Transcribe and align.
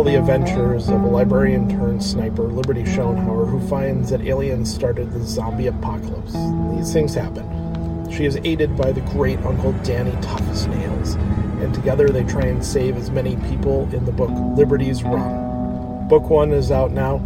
the 0.03 0.15
adventures 0.15 0.89
of 0.89 1.01
a 1.01 1.07
librarian 1.07 1.69
turned 1.69 2.03
sniper, 2.03 2.43
Liberty 2.43 2.83
Schoenhauer, 2.83 3.49
who 3.49 3.59
finds 3.67 4.11
that 4.11 4.21
aliens 4.21 4.71
started 4.71 5.11
the 5.11 5.23
zombie 5.23 5.65
apocalypse. 5.67 6.33
These 6.75 6.93
things 6.93 7.15
happen. 7.15 8.11
She 8.11 8.25
is 8.25 8.37
aided 8.43 8.77
by 8.77 8.91
the 8.91 9.01
great 9.01 9.39
Uncle 9.39 9.71
Danny 9.83 10.15
Toughest 10.21 10.69
Nails, 10.69 11.15
and 11.61 11.73
together 11.73 12.09
they 12.09 12.23
try 12.25 12.43
and 12.43 12.63
save 12.63 12.95
as 12.95 13.09
many 13.09 13.37
people 13.49 13.89
in 13.91 14.05
the 14.05 14.11
book 14.11 14.29
Liberty's 14.55 15.03
Run. 15.03 16.07
Book 16.07 16.29
one 16.29 16.51
is 16.51 16.69
out 16.69 16.91
now 16.91 17.23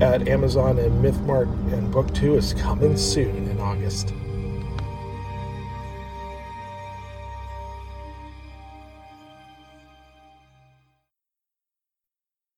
at 0.00 0.28
Amazon 0.28 0.78
and 0.78 1.04
MythMart, 1.04 1.48
and 1.72 1.90
book 1.92 2.12
two 2.14 2.36
is 2.36 2.54
coming 2.54 2.96
soon 2.96 3.48
in 3.48 3.60
August. 3.60 4.12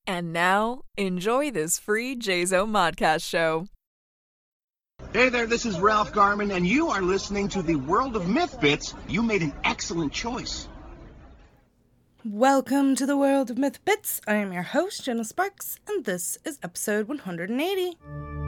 And 0.06 0.32
now, 0.32 0.82
enjoy 0.96 1.50
this 1.50 1.78
free 1.78 2.16
JZO 2.16 2.66
Modcast 2.66 3.28
show. 3.28 3.66
Hey 5.12 5.28
there, 5.28 5.46
this 5.46 5.66
is 5.66 5.78
Ralph 5.78 6.12
Garman, 6.12 6.50
and 6.50 6.66
you 6.66 6.88
are 6.88 7.02
listening 7.02 7.48
to 7.48 7.62
the 7.62 7.76
World 7.76 8.16
of 8.16 8.28
Myth 8.28 8.60
Bits. 8.60 8.94
You 9.08 9.22
made 9.22 9.42
an 9.42 9.52
excellent 9.64 10.12
choice. 10.12 10.68
Welcome 12.32 12.96
to 12.96 13.06
the 13.06 13.16
world 13.16 13.52
of 13.52 13.56
Myth 13.56 13.84
Bits. 13.84 14.20
I 14.26 14.34
am 14.34 14.52
your 14.52 14.64
host, 14.64 15.04
Jenna 15.04 15.22
Sparks, 15.22 15.78
and 15.86 16.04
this 16.04 16.36
is 16.44 16.58
episode 16.60 17.06
180. 17.06 18.45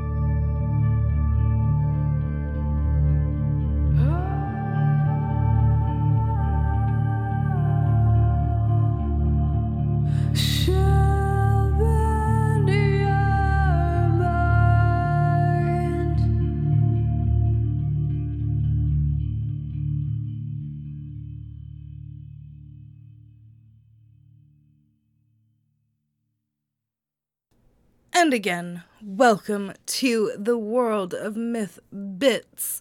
And 28.21 28.35
again, 28.35 28.83
welcome 29.01 29.75
to 29.87 30.33
the 30.37 30.59
world 30.59 31.15
of 31.15 31.37
Myth 31.37 31.79
Bits. 32.19 32.81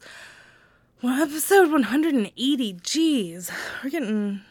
Well, 1.03 1.21
episode 1.21 1.69
180. 1.69 2.73
Geez, 2.81 3.51
we're 3.83 3.91
getting 3.91 4.41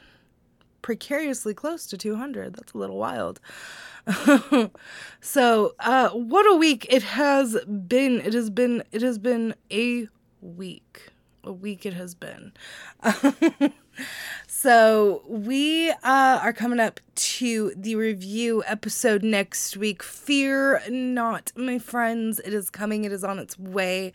precariously 0.83 1.55
close 1.55 1.87
to 1.87 1.99
200. 1.99 2.55
That's 2.55 2.73
a 2.73 2.79
little 2.79 2.99
wild. 2.99 3.41
so, 5.21 5.75
uh, 5.81 6.11
what 6.11 6.47
a 6.49 6.55
week 6.55 6.87
it 6.89 7.03
has 7.03 7.57
been. 7.65 8.21
It 8.21 8.33
has 8.33 8.49
been, 8.49 8.85
it 8.93 9.03
has 9.03 9.19
been 9.19 9.57
a 9.73 10.07
week. 10.41 11.09
A 11.43 11.53
week 11.53 11.85
it 11.85 11.95
has 11.95 12.15
been. 12.15 12.53
So 14.47 15.23
we 15.29 15.91
uh, 15.91 16.41
are 16.43 16.53
coming 16.53 16.81
up 16.81 17.01
to 17.15 17.73
the 17.77 17.95
review 17.95 18.63
episode 18.67 19.23
next 19.23 19.77
week. 19.77 20.03
Fear 20.03 20.83
not, 20.89 21.53
my 21.57 21.79
friends. 21.79 22.41
It 22.41 22.53
is 22.53 22.71
coming. 22.71 23.05
It 23.05 23.13
is 23.13 23.23
on 23.23 23.39
its 23.39 23.59
way. 23.59 24.13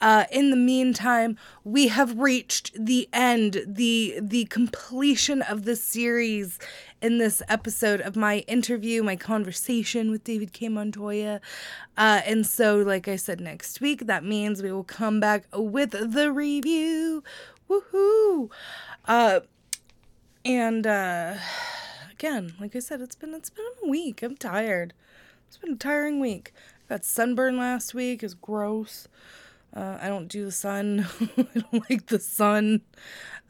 Uh, 0.00 0.24
in 0.32 0.50
the 0.50 0.56
meantime, 0.56 1.36
we 1.62 1.88
have 1.88 2.18
reached 2.18 2.72
the 2.74 3.08
end, 3.12 3.62
the 3.66 4.18
the 4.22 4.46
completion 4.46 5.42
of 5.42 5.64
the 5.64 5.76
series 5.76 6.58
in 7.02 7.18
this 7.18 7.42
episode 7.48 8.00
of 8.00 8.16
my 8.16 8.38
interview, 8.40 9.02
my 9.02 9.16
conversation 9.16 10.10
with 10.10 10.24
David 10.24 10.52
K. 10.54 10.68
Montoya. 10.68 11.40
Uh, 11.98 12.20
and 12.24 12.46
so, 12.46 12.78
like 12.78 13.08
I 13.08 13.16
said, 13.16 13.40
next 13.40 13.82
week, 13.82 14.06
that 14.06 14.24
means 14.24 14.62
we 14.62 14.72
will 14.72 14.84
come 14.84 15.20
back 15.20 15.44
with 15.52 15.90
the 15.90 16.32
review. 16.32 17.22
Woohoo! 17.68 18.50
Uh, 19.10 19.40
and 20.44 20.86
uh, 20.86 21.34
again, 22.12 22.52
like 22.60 22.76
I 22.76 22.78
said, 22.78 23.00
it's 23.00 23.16
been 23.16 23.34
it's 23.34 23.50
been 23.50 23.64
a 23.82 23.88
week. 23.88 24.22
I'm 24.22 24.36
tired. 24.36 24.94
It's 25.48 25.56
been 25.56 25.72
a 25.72 25.76
tiring 25.76 26.20
week. 26.20 26.52
I 26.88 26.94
got 26.94 27.04
sunburn 27.04 27.58
last 27.58 27.92
week. 27.92 28.22
It's 28.22 28.34
gross. 28.34 29.08
Uh, 29.74 29.98
I 30.00 30.06
don't 30.06 30.28
do 30.28 30.44
the 30.44 30.52
sun. 30.52 31.08
I 31.36 31.44
don't 31.58 31.90
like 31.90 32.06
the 32.06 32.20
sun. 32.20 32.82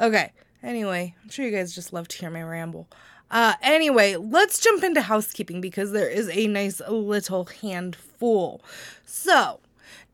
Okay. 0.00 0.32
Anyway, 0.62 1.15
I'm 1.22 1.28
sure 1.28 1.44
you 1.44 1.50
guys 1.50 1.75
just 1.75 1.92
love 1.92 2.09
to 2.09 2.16
hear 2.16 2.31
my 2.31 2.42
ramble. 2.42 2.88
Uh, 3.31 3.53
anyway, 3.60 4.16
let's 4.16 4.60
jump 4.60 4.82
into 4.82 5.03
housekeeping 5.03 5.60
because 5.60 5.92
there 5.92 6.09
is 6.09 6.31
a 6.31 6.47
nice 6.47 6.81
little 6.88 7.44
handful. 7.60 8.62
So, 9.04 9.60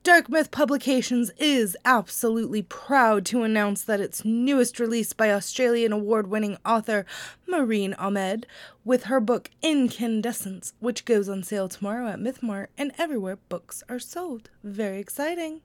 Dark 0.06 0.28
Myth 0.28 0.52
Publications 0.52 1.32
is 1.36 1.76
absolutely 1.84 2.62
proud 2.62 3.26
to 3.26 3.42
announce 3.42 3.82
that 3.82 3.98
its 3.98 4.24
newest 4.24 4.78
release 4.78 5.12
by 5.12 5.32
Australian 5.32 5.90
award 5.90 6.28
winning 6.28 6.58
author 6.64 7.04
Maureen 7.48 7.92
Ahmed, 7.94 8.46
with 8.84 9.06
her 9.06 9.18
book 9.18 9.50
Incandescence, 9.62 10.74
which 10.78 11.06
goes 11.06 11.28
on 11.28 11.42
sale 11.42 11.68
tomorrow 11.68 12.06
at 12.06 12.20
MythMart 12.20 12.68
and 12.78 12.92
everywhere 12.96 13.38
books 13.48 13.82
are 13.88 13.98
sold. 13.98 14.48
Very 14.62 15.00
exciting. 15.00 15.62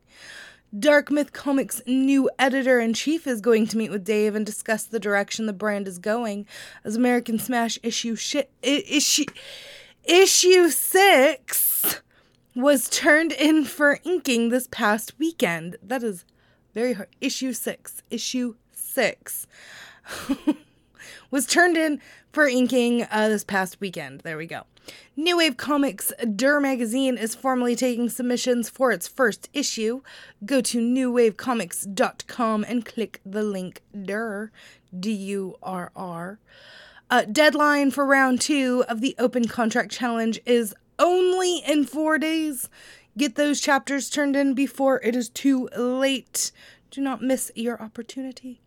Dark 0.78 1.12
Myth 1.12 1.34
Comics' 1.34 1.84
new 1.86 2.28
editor 2.40 2.80
in 2.80 2.96
chief 2.96 3.28
is 3.28 3.42
going 3.42 3.68
to 3.68 3.78
meet 3.78 3.92
with 3.92 4.04
Dave 4.04 4.34
and 4.34 4.44
discuss 4.44 4.86
the 4.86 5.00
direction 5.00 5.46
the 5.46 5.54
brand 5.54 5.88
is 5.88 6.00
going 6.00 6.48
as 6.84 6.96
American 6.96 7.38
Smash 7.38 7.78
issue 7.84 8.18
issue 8.64 9.26
issue 10.04 10.70
6 10.70 12.01
was 12.56 12.90
turned 12.90 13.32
in 13.32 13.66
for 13.66 14.00
inking 14.04 14.50
this 14.50 14.68
past 14.72 15.14
weekend. 15.18 15.78
That 15.82 16.04
is 16.04 16.26
very 16.74 16.94
hard. 16.94 17.10
Issue 17.20 17.54
six. 17.54 18.04
Issue 18.10 18.56
six 18.72 19.48
was 21.32 21.46
turned 21.46 21.78
in 21.78 22.02
for 22.32 22.48
inking 22.48 23.08
uh, 23.10 23.30
this 23.30 23.44
past 23.44 23.80
weekend. 23.80 24.22
There 24.22 24.38
we 24.38 24.48
go. 24.48 24.64
New 25.16 25.38
Wave 25.38 25.58
Comics 25.58 26.12
Dur 26.36 26.60
magazine 26.60 27.18
is 27.18 27.36
formally 27.36 27.76
taking 27.76 28.10
submissions 28.10 28.70
for 28.70 28.92
its 28.92 29.08
first 29.08 29.50
issue. 29.54 30.02
Go 30.46 30.62
to 30.62 30.80
newwavecomics.com 30.80 32.66
and 32.68 32.86
click 32.86 33.22
the 33.26 33.44
link 33.44 33.82
Dur, 34.00 34.52
D 34.98 35.12
U 35.12 35.58
R 35.62 35.92
R. 35.96 36.40
Uh, 37.10 37.26
deadline 37.30 37.92
for 37.92 38.06
round 38.06 38.40
two 38.40 38.86
of 38.88 39.02
the 39.02 39.14
Open 39.20 39.46
Contract 39.46 39.92
Challenge 39.92 40.40
is 40.46 40.74
only 41.02 41.58
in 41.58 41.84
four 41.84 42.18
days. 42.18 42.70
Get 43.18 43.36
those 43.36 43.60
chapters 43.60 44.10
turned 44.10 44.38
in 44.38 44.54
before 44.54 45.02
it 45.04 45.16
is 45.16 45.28
too 45.28 45.68
late. 45.76 46.52
Do 46.92 47.02
not 47.02 47.22
miss 47.22 47.52
your 47.56 47.82
opportunity. 47.82 48.62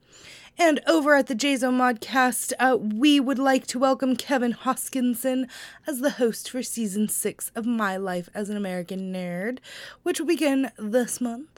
And 0.59 0.81
over 0.87 1.17
at 1.17 1.27
the 1.27 1.35
JZO 1.35 1.71
Modcast, 1.73 2.53
uh, 2.61 2.77
we 2.77 3.19
would 3.19 3.39
like 3.39 3.67
to 3.69 3.79
welcome 3.79 4.15
Kevin 4.15 4.53
Hoskinson 4.53 5.49
as 5.87 6.01
the 6.01 6.11
host 6.11 6.51
for 6.51 6.63
season 6.63 7.09
six 7.09 7.51
of 7.57 7.67
My 7.67 7.97
Life 7.97 8.29
as 8.35 8.51
an 8.51 8.57
American 8.57 9.13
Nerd, 9.13 9.59
which 10.03 10.21
will 10.21 10.27
begin 10.27 10.71
this 10.79 11.21
month. 11.21 11.54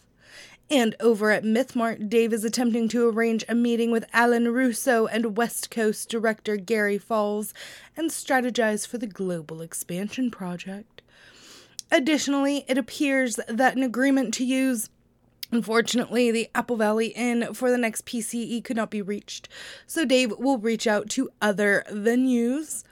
And 0.69 0.97
over 0.99 1.31
at 1.31 1.45
MythMart, 1.45 2.09
Dave 2.09 2.33
is 2.33 2.45
attempting 2.45 2.89
to 2.89 3.09
arrange 3.09 3.45
a 3.49 3.55
meeting 3.55 3.93
with 3.93 4.05
Alan 4.13 4.53
Russo 4.53 5.07
and 5.07 5.37
West 5.37 5.71
Coast 5.71 6.09
director 6.09 6.57
Gary 6.57 6.99
Falls 6.99 7.55
and 7.97 8.11
strategize 8.11 8.87
for 8.87 8.99
the 8.99 9.07
global 9.07 9.61
expansion 9.61 10.31
project. 10.31 11.03
Additionally, 11.93 12.65
it 12.67 12.77
appears 12.77 13.39
that 13.49 13.77
an 13.77 13.85
agreement 13.85 14.35
to 14.35 14.45
use 14.45 14.91
Unfortunately, 15.53 16.33
the 16.33 16.51
Apple 16.57 16.77
Valley 16.77 17.09
Inn 17.09 17.55
for 17.55 17.71
the 17.71 17.79
next 17.79 18.05
PCE 18.05 18.65
could 18.65 18.77
not 18.77 18.91
be 18.91 19.01
reached, 19.01 19.49
so 19.87 20.05
Dave 20.05 20.33
will 20.39 20.59
reach 20.59 20.89
out 20.89 21.09
to 21.11 21.31
other 21.41 21.85
venues. 21.89 22.83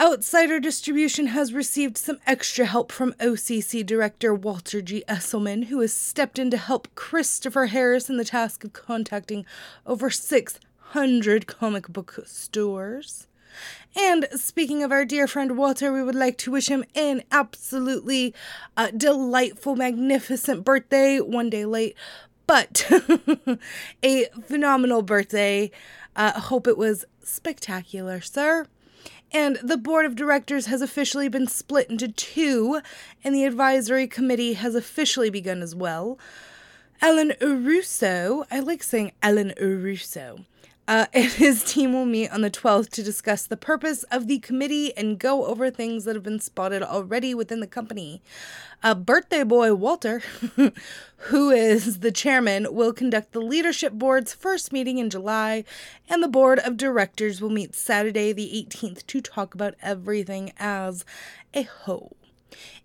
Outsider 0.00 0.60
Distribution 0.60 1.26
has 1.26 1.52
received 1.52 1.98
some 1.98 2.18
extra 2.24 2.66
help 2.66 2.92
from 2.92 3.14
OCC 3.14 3.84
director 3.84 4.32
Walter 4.32 4.80
G. 4.80 5.02
Esselman, 5.08 5.64
who 5.64 5.80
has 5.80 5.92
stepped 5.92 6.38
in 6.38 6.52
to 6.52 6.56
help 6.56 6.94
Christopher 6.94 7.66
Harris 7.66 8.08
in 8.08 8.16
the 8.16 8.24
task 8.24 8.62
of 8.62 8.72
contacting 8.72 9.44
over 9.84 10.08
600 10.08 11.48
comic 11.48 11.88
book 11.88 12.20
stores. 12.26 13.26
And 13.96 14.28
speaking 14.36 14.84
of 14.84 14.92
our 14.92 15.04
dear 15.04 15.26
friend 15.26 15.58
Walter, 15.58 15.92
we 15.92 16.04
would 16.04 16.14
like 16.14 16.38
to 16.38 16.52
wish 16.52 16.68
him 16.68 16.84
an 16.94 17.24
absolutely 17.32 18.32
uh, 18.76 18.92
delightful, 18.96 19.74
magnificent 19.74 20.64
birthday, 20.64 21.18
one 21.18 21.50
day 21.50 21.64
late, 21.64 21.96
but 22.46 22.88
a 24.04 24.26
phenomenal 24.44 25.02
birthday. 25.02 25.72
Uh, 26.14 26.38
hope 26.38 26.68
it 26.68 26.78
was 26.78 27.04
spectacular, 27.24 28.20
sir. 28.20 28.64
And 29.32 29.56
the 29.62 29.76
board 29.76 30.06
of 30.06 30.16
directors 30.16 30.66
has 30.66 30.80
officially 30.80 31.28
been 31.28 31.46
split 31.46 31.90
into 31.90 32.08
two, 32.08 32.80
and 33.22 33.34
the 33.34 33.44
advisory 33.44 34.06
committee 34.06 34.54
has 34.54 34.74
officially 34.74 35.28
begun 35.28 35.62
as 35.62 35.74
well. 35.74 36.18
Ellen 37.00 37.34
Russo, 37.40 38.44
I 38.50 38.60
like 38.60 38.82
saying 38.82 39.12
Ellen 39.22 39.52
Russo, 39.60 40.40
uh, 40.88 41.06
and 41.12 41.30
his 41.32 41.62
team 41.62 41.92
will 41.92 42.06
meet 42.06 42.30
on 42.30 42.40
the 42.40 42.50
12th 42.50 42.88
to 42.90 43.02
discuss 43.02 43.46
the 43.46 43.56
purpose 43.56 44.02
of 44.04 44.26
the 44.26 44.40
committee 44.40 44.96
and 44.96 45.20
go 45.20 45.44
over 45.46 45.70
things 45.70 46.04
that 46.04 46.16
have 46.16 46.24
been 46.24 46.40
spotted 46.40 46.82
already 46.82 47.34
within 47.34 47.60
the 47.60 47.66
company. 47.66 48.20
Uh, 48.82 48.94
birthday 48.94 49.42
boy 49.44 49.74
Walter, 49.74 50.22
who 51.16 51.50
is 51.50 51.98
the 52.00 52.12
chairman, 52.12 52.74
will 52.74 52.92
conduct 52.92 53.32
the 53.32 53.40
leadership 53.40 53.92
board's 53.92 54.32
first 54.32 54.72
meeting 54.72 54.98
in 54.98 55.10
July, 55.10 55.64
and 56.08 56.22
the 56.22 56.28
board 56.28 56.58
of 56.60 56.76
directors 56.76 57.40
will 57.40 57.50
meet 57.50 57.74
Saturday, 57.74 58.32
the 58.32 58.66
18th, 58.70 59.06
to 59.06 59.20
talk 59.20 59.54
about 59.54 59.74
everything 59.82 60.52
as 60.58 61.04
a 61.54 61.62
whole. 61.64 62.17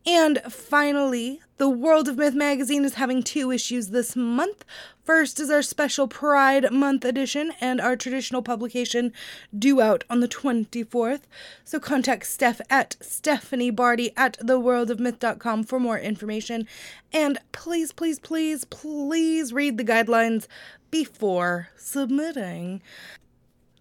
And 0.06 0.42
finally, 0.50 1.42
the 1.58 1.70
World 1.70 2.10
of 2.10 2.18
Myth 2.18 2.34
magazine 2.34 2.84
is 2.84 2.96
having 2.96 3.24
two 3.24 3.52
issues 3.52 3.90
this 3.90 4.16
month. 4.16 4.66
First 5.04 5.40
is 5.40 5.50
our 5.50 5.62
special 5.62 6.08
Pride 6.08 6.72
Month 6.72 7.06
edition 7.06 7.54
and 7.62 7.80
our 7.80 7.96
traditional 7.96 8.42
publication 8.42 9.14
due 9.58 9.82
out 9.82 10.04
on 10.10 10.20
the 10.20 10.28
24th. 10.28 11.22
So 11.64 11.80
contact 11.80 12.26
Steph 12.26 12.60
at 12.70 12.98
Stephanie 13.00 13.70
Barty 13.70 14.12
at 14.18 14.38
theworldofmyth.com 14.40 15.64
for 15.64 15.80
more 15.80 16.00
information. 16.00 16.68
And 17.14 17.38
please, 17.52 17.94
please, 17.94 18.20
please, 18.20 18.66
please 18.66 19.54
read 19.54 19.78
the 19.78 19.86
guidelines 19.86 20.48
before 20.92 21.70
submitting. 21.78 22.82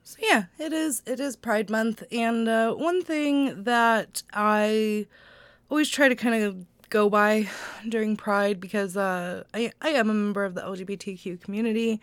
So 0.05 0.19
yeah, 0.21 0.45
it 0.59 0.73
is 0.73 1.03
it 1.07 1.21
is 1.21 1.37
Pride 1.37 1.71
Month, 1.71 2.03
and 2.13 2.49
uh, 2.49 2.75
one 2.75 3.03
thing 3.03 3.65
that 3.65 4.23
I 4.33 5.07
always 5.73 5.89
try 5.89 6.07
to 6.07 6.15
kind 6.15 6.45
of 6.45 6.67
go 6.91 7.09
by 7.09 7.49
during 7.89 8.15
Pride 8.15 8.61
because 8.61 8.95
uh, 8.95 9.43
I, 9.55 9.73
I 9.81 9.89
am 9.89 10.11
a 10.11 10.13
member 10.13 10.45
of 10.45 10.55
the 10.55 10.61
LGBTQ 10.61 11.41
community. 11.41 11.99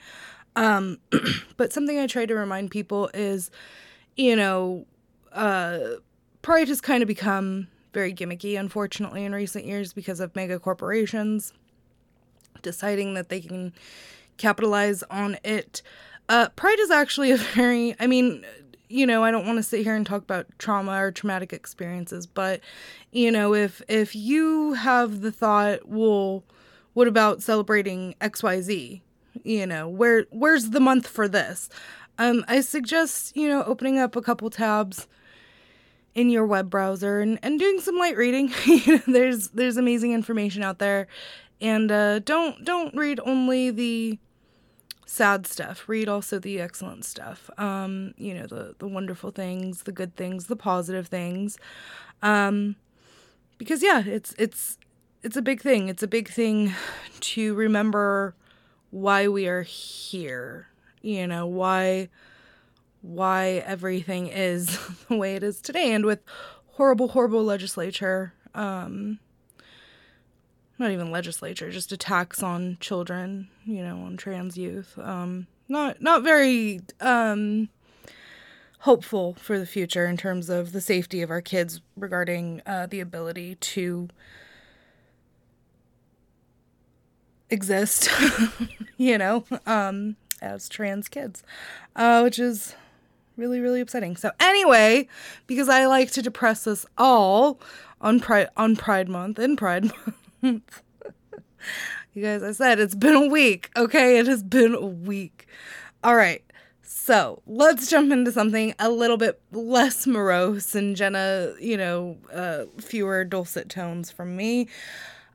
Um, 0.56 0.98
but 1.57 1.71
something 1.71 2.00
I 2.00 2.07
try 2.07 2.25
to 2.25 2.33
remind 2.33 2.71
people 2.71 3.12
is, 3.13 3.51
you 4.18 4.36
know, 4.36 4.88
uh, 5.33 5.77
Pride 6.42 6.68
has 6.68 6.81
kind 6.81 7.04
of 7.04 7.07
become 7.07 7.68
very 7.94 8.12
gimmicky, 8.12 8.60
unfortunately, 8.60 9.24
in 9.24 9.36
recent 9.36 9.66
years 9.66 9.94
because 9.94 10.19
of 10.19 10.36
mega 10.36 10.57
corporations 10.57 11.54
deciding 12.63 13.13
that 13.13 13.30
they 13.30 13.39
can 13.39 13.72
capitalize 14.38 15.04
on 15.12 15.38
it. 15.44 15.83
Uh, 16.27 16.50
Pride 16.56 16.80
is 16.80 16.89
actually 16.89 17.30
a 17.30 17.38
very, 17.38 17.95
I 18.00 18.07
mean, 18.07 18.44
you 18.89 19.06
know, 19.06 19.24
I 19.24 19.31
don't 19.31 19.45
want 19.45 19.57
to 19.57 19.63
sit 19.63 19.83
here 19.83 19.95
and 19.95 20.06
talk 20.06 20.24
about 20.24 20.47
trauma 20.57 21.03
or 21.03 21.12
traumatic 21.12 21.53
experiences, 21.53 22.25
but 22.25 22.59
you 23.12 23.31
know, 23.31 23.53
if 23.53 23.81
if 23.88 24.15
you 24.15 24.74
have 24.74 25.21
the 25.21 25.31
thought, 25.31 25.88
well, 25.88 26.44
what 26.94 27.07
about 27.07 27.44
celebrating 27.44 28.15
XYZ? 28.19 29.01
You 29.44 29.68
know, 29.68 29.88
where 29.88 30.25
where's 30.31 30.71
the 30.71 30.80
month 30.80 31.07
for 31.07 31.27
this? 31.27 31.69
Um, 32.18 32.44
I 32.47 32.62
suggest, 32.62 33.38
you 33.38 33.47
know, 33.47 33.63
opening 33.63 34.00
up 34.00 34.15
a 34.15 34.21
couple 34.21 34.50
tabs 34.50 35.07
in 36.15 36.30
your 36.30 36.45
web 36.45 36.69
browser 36.69 37.21
and, 37.21 37.39
and 37.44 37.59
doing 37.59 37.80
some 37.80 37.97
light 37.97 38.18
reading. 38.18 38.51
you 38.65 38.97
know, 38.97 39.03
there's 39.07 39.50
there's 39.50 39.77
amazing 39.77 40.13
information 40.13 40.63
out 40.63 40.80
there. 40.80 41.07
And 41.62 41.91
uh, 41.91 42.19
don't 42.19 42.65
don't 42.65 42.95
read 42.95 43.19
only 43.24 43.69
the 43.69 44.18
sad 45.10 45.48
stuff. 45.48 45.90
Read 45.90 46.08
also 46.08 46.38
the 46.40 46.62
excellent 46.62 47.04
stuff. 47.04 47.50
Um, 47.58 48.14
you 48.18 48.34
know, 48.34 48.46
the 48.46 48.76
the 48.78 48.88
wonderful 48.88 49.32
things, 49.32 49.84
the 49.84 49.92
good 49.92 50.16
things, 50.16 50.46
the 50.46 50.56
positive 50.56 51.08
things. 51.08 51.58
Um, 52.22 52.76
because 53.58 53.82
yeah, 53.82 54.04
it's 54.06 54.36
it's 54.38 54.78
it's 55.24 55.36
a 55.36 55.42
big 55.42 55.62
thing. 55.62 55.90
It's 55.90 56.04
a 56.04 56.08
big 56.08 56.30
thing 56.30 56.74
to 57.22 57.54
remember 57.56 58.36
why 58.92 59.28
we 59.28 59.48
are 59.48 59.64
here. 59.64 60.68
You 61.02 61.26
know, 61.28 61.48
why 61.48 62.10
why 63.02 63.64
everything 63.66 64.28
is 64.28 64.78
the 65.08 65.16
way 65.16 65.36
it 65.36 65.44
is 65.44 65.60
today 65.60 65.92
and 65.92 66.06
with 66.06 66.20
horrible 66.74 67.10
horrible 67.10 67.44
legislature 67.44 68.34
um 68.56 69.20
not 70.80 70.92
even 70.92 71.12
legislature, 71.12 71.70
just 71.70 71.92
attacks 71.92 72.42
on 72.42 72.78
children, 72.80 73.50
you 73.66 73.84
know, 73.84 73.98
on 73.98 74.16
trans 74.16 74.58
youth. 74.58 74.98
Um, 74.98 75.48
not 75.68 76.02
not 76.02 76.24
very 76.24 76.81
um, 77.02 77.70
hopeful 78.80 79.36
for 79.36 79.60
the 79.60 79.66
future 79.66 80.06
in 80.06 80.16
terms 80.18 80.50
of 80.50 80.72
the 80.72 80.81
safety 80.81 81.22
of 81.22 81.30
our 81.30 81.42
kids 81.42 81.81
regarding 81.98 82.62
uh, 82.66 82.88
the 82.88 83.02
ability 83.02 83.56
to 83.56 84.08
exist, 87.50 88.10
you 88.98 89.18
know, 89.18 89.44
um, 89.66 90.16
as 90.42 90.70
trans 90.70 91.10
kids, 91.10 91.44
uh, 91.98 92.22
which 92.22 92.40
is 92.40 92.74
really 93.36 93.60
really 93.60 93.82
upsetting. 93.82 94.16
So 94.16 94.32
anyway, 94.40 95.10
because 95.46 95.68
I 95.68 95.86
like 95.88 96.12
to 96.12 96.22
depress 96.22 96.66
us 96.68 96.86
all 96.98 97.60
on 98.00 98.22
Pride 98.22 98.48
on 98.56 98.78
Pride 98.78 99.10
Month 99.10 99.40
and 99.40 99.58
Pride 99.58 99.92
you 100.41 100.62
guys, 102.15 102.44
I 102.44 102.51
said 102.51 102.80
it's 102.80 102.95
been 102.95 103.15
a 103.15 103.27
week, 103.27 103.69
okay? 103.75 104.19
It 104.19 104.27
has 104.27 104.44
been 104.44 104.74
a 104.74 104.86
week. 104.86 105.47
All 106.03 106.15
right. 106.15 106.44
So 106.81 107.41
let's 107.47 107.89
jump 107.89 108.12
into 108.12 108.31
something 108.31 108.74
a 108.80 108.89
little 108.89 109.18
bit 109.18 109.41
less 109.51 110.06
morose 110.07 110.75
and 110.75 110.95
Jenna, 110.95 111.53
you 111.59 111.75
know, 111.75 112.18
uh, 112.33 112.65
fewer 112.80 113.24
dulcet 113.24 113.68
tones 113.69 114.12
from 114.12 114.36
me. 114.36 114.68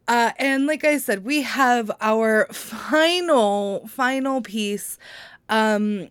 Uh, 0.06 0.32
and 0.38 0.66
like 0.66 0.84
I 0.84 0.98
said, 0.98 1.24
we 1.24 1.42
have 1.42 1.90
our 2.00 2.46
final, 2.52 3.86
final 3.88 4.40
piece 4.40 4.98
um, 5.48 6.08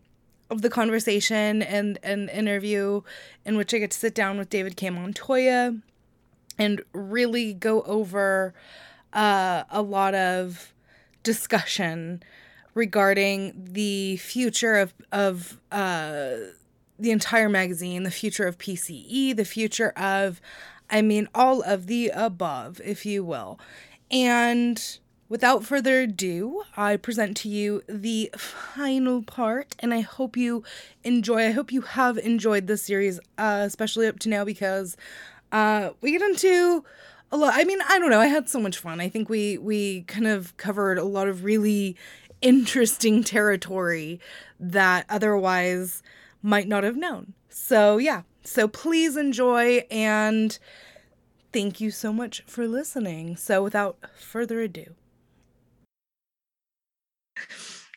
of 0.50 0.62
the 0.62 0.70
conversation 0.70 1.62
and 1.62 1.98
an 2.04 2.30
interview 2.30 3.02
in 3.46 3.58
which 3.58 3.74
I 3.74 3.80
get 3.80 3.92
to 3.92 3.98
sit 3.98 4.16
down 4.16 4.38
with 4.38 4.50
David 4.50 4.76
K. 4.76 4.90
Montoya 4.90 5.76
and 6.58 6.82
really 6.94 7.54
go 7.54 7.82
over 7.84 8.54
uh, 9.14 9.64
a 9.70 9.82
lot 9.82 10.16
of 10.16 10.74
discussion 11.24 12.24
regarding 12.74 13.68
the 13.72 14.18
future 14.18 14.76
of 14.76 14.94
of 15.12 15.60
uh, 15.72 16.32
the 17.00 17.12
entire 17.12 17.50
magazine, 17.50 18.04
the 18.04 18.12
future 18.12 18.48
of 18.48 18.58
PCE, 18.58 19.36
the 19.36 19.46
future 19.46 19.90
of, 19.98 20.40
I 20.90 21.02
mean, 21.02 21.28
all 21.34 21.62
of 21.62 21.88
the 21.88 22.10
above, 22.10 22.80
if 22.84 23.06
you 23.06 23.24
will. 23.24 23.60
And 24.12 25.00
without 25.28 25.66
further 25.66 26.02
ado, 26.02 26.64
I 26.78 26.98
present 26.98 27.36
to 27.38 27.50
you 27.50 27.82
the 27.88 28.30
final 28.38 29.24
part, 29.24 29.76
and 29.80 29.94
I 29.94 30.02
hope 30.02 30.38
you 30.38 30.64
enjoy. 31.04 31.48
I 31.48 31.52
hope 31.52 31.72
you 31.72 31.82
have 31.82 32.18
enjoyed 32.18 32.68
this 32.68 32.84
series, 32.84 33.20
uh, 33.38 33.64
especially 33.66 34.08
up 34.08 34.20
to 34.20 34.30
now, 34.30 34.46
because 34.46 34.96
uh, 35.54 35.92
we 36.02 36.12
get 36.12 36.22
into 36.24 36.84
a 37.32 37.38
lot. 37.38 37.54
I 37.56 37.64
mean, 37.64 37.80
I 37.88 38.00
don't 38.00 38.10
know. 38.10 38.20
I 38.20 38.28
had 38.28 38.50
so 38.50 38.60
much 38.60 38.80
fun. 38.80 39.00
I 39.00 39.08
think 39.08 39.30
we 39.30 39.58
we 39.60 40.02
kind 40.04 40.28
of 40.28 40.58
covered 40.58 40.98
a 40.98 41.04
lot 41.04 41.28
of 41.28 41.44
really 41.44 41.96
interesting 42.42 43.24
territory 43.24 44.20
that 44.60 45.06
otherwise 45.10 46.02
might 46.42 46.68
not 46.68 46.84
have 46.84 46.98
known. 46.98 47.34
So, 47.50 47.98
yeah. 47.98 48.24
So 48.44 48.68
please 48.68 49.16
enjoy 49.16 49.86
and 49.90 50.58
thank 51.54 51.80
you 51.80 51.92
so 51.92 52.12
much 52.12 52.44
for 52.46 52.68
listening. 52.68 53.38
So, 53.38 53.64
without 53.64 53.98
further 54.18 54.60
ado, 54.60 54.96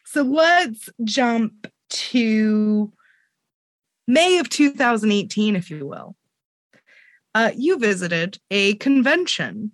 so 0.04 0.22
let's 0.22 0.88
jump 1.04 1.66
to 1.88 2.92
May 4.06 4.38
of 4.38 4.48
2018, 4.50 5.56
if 5.56 5.70
you 5.70 5.86
will 5.86 6.16
uh, 7.36 7.50
you 7.54 7.78
visited 7.78 8.38
a 8.50 8.74
convention. 8.76 9.70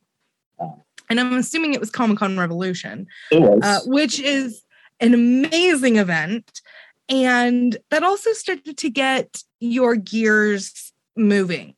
And 1.09 1.21
I'm 1.21 1.35
assuming 1.35 1.75
it 1.75 1.81
was 1.81 1.91
Comic 1.91 2.19
Con 2.19 2.37
Revolution, 2.37 3.07
uh, 3.33 3.81
which 3.85 4.19
is 4.19 4.63
an 4.99 5.15
amazing 5.15 5.97
event. 5.97 6.61
And 7.09 7.77
that 7.91 8.03
also 8.03 8.33
started 8.33 8.77
to 8.79 8.91
get 8.91 9.45
your 9.61 9.95
gears 9.95 10.93
moving, 11.17 11.75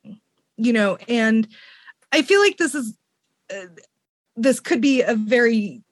you 0.57 0.73
know. 0.73 0.97
And 1.07 1.47
I 2.11 2.23
feel 2.23 2.39
like 2.39 2.57
this 2.57 2.73
is, 2.73 2.97
uh, 3.53 3.67
this 4.35 4.59
could 4.59 4.81
be 4.81 5.01
a 5.01 5.13
very 5.13 5.83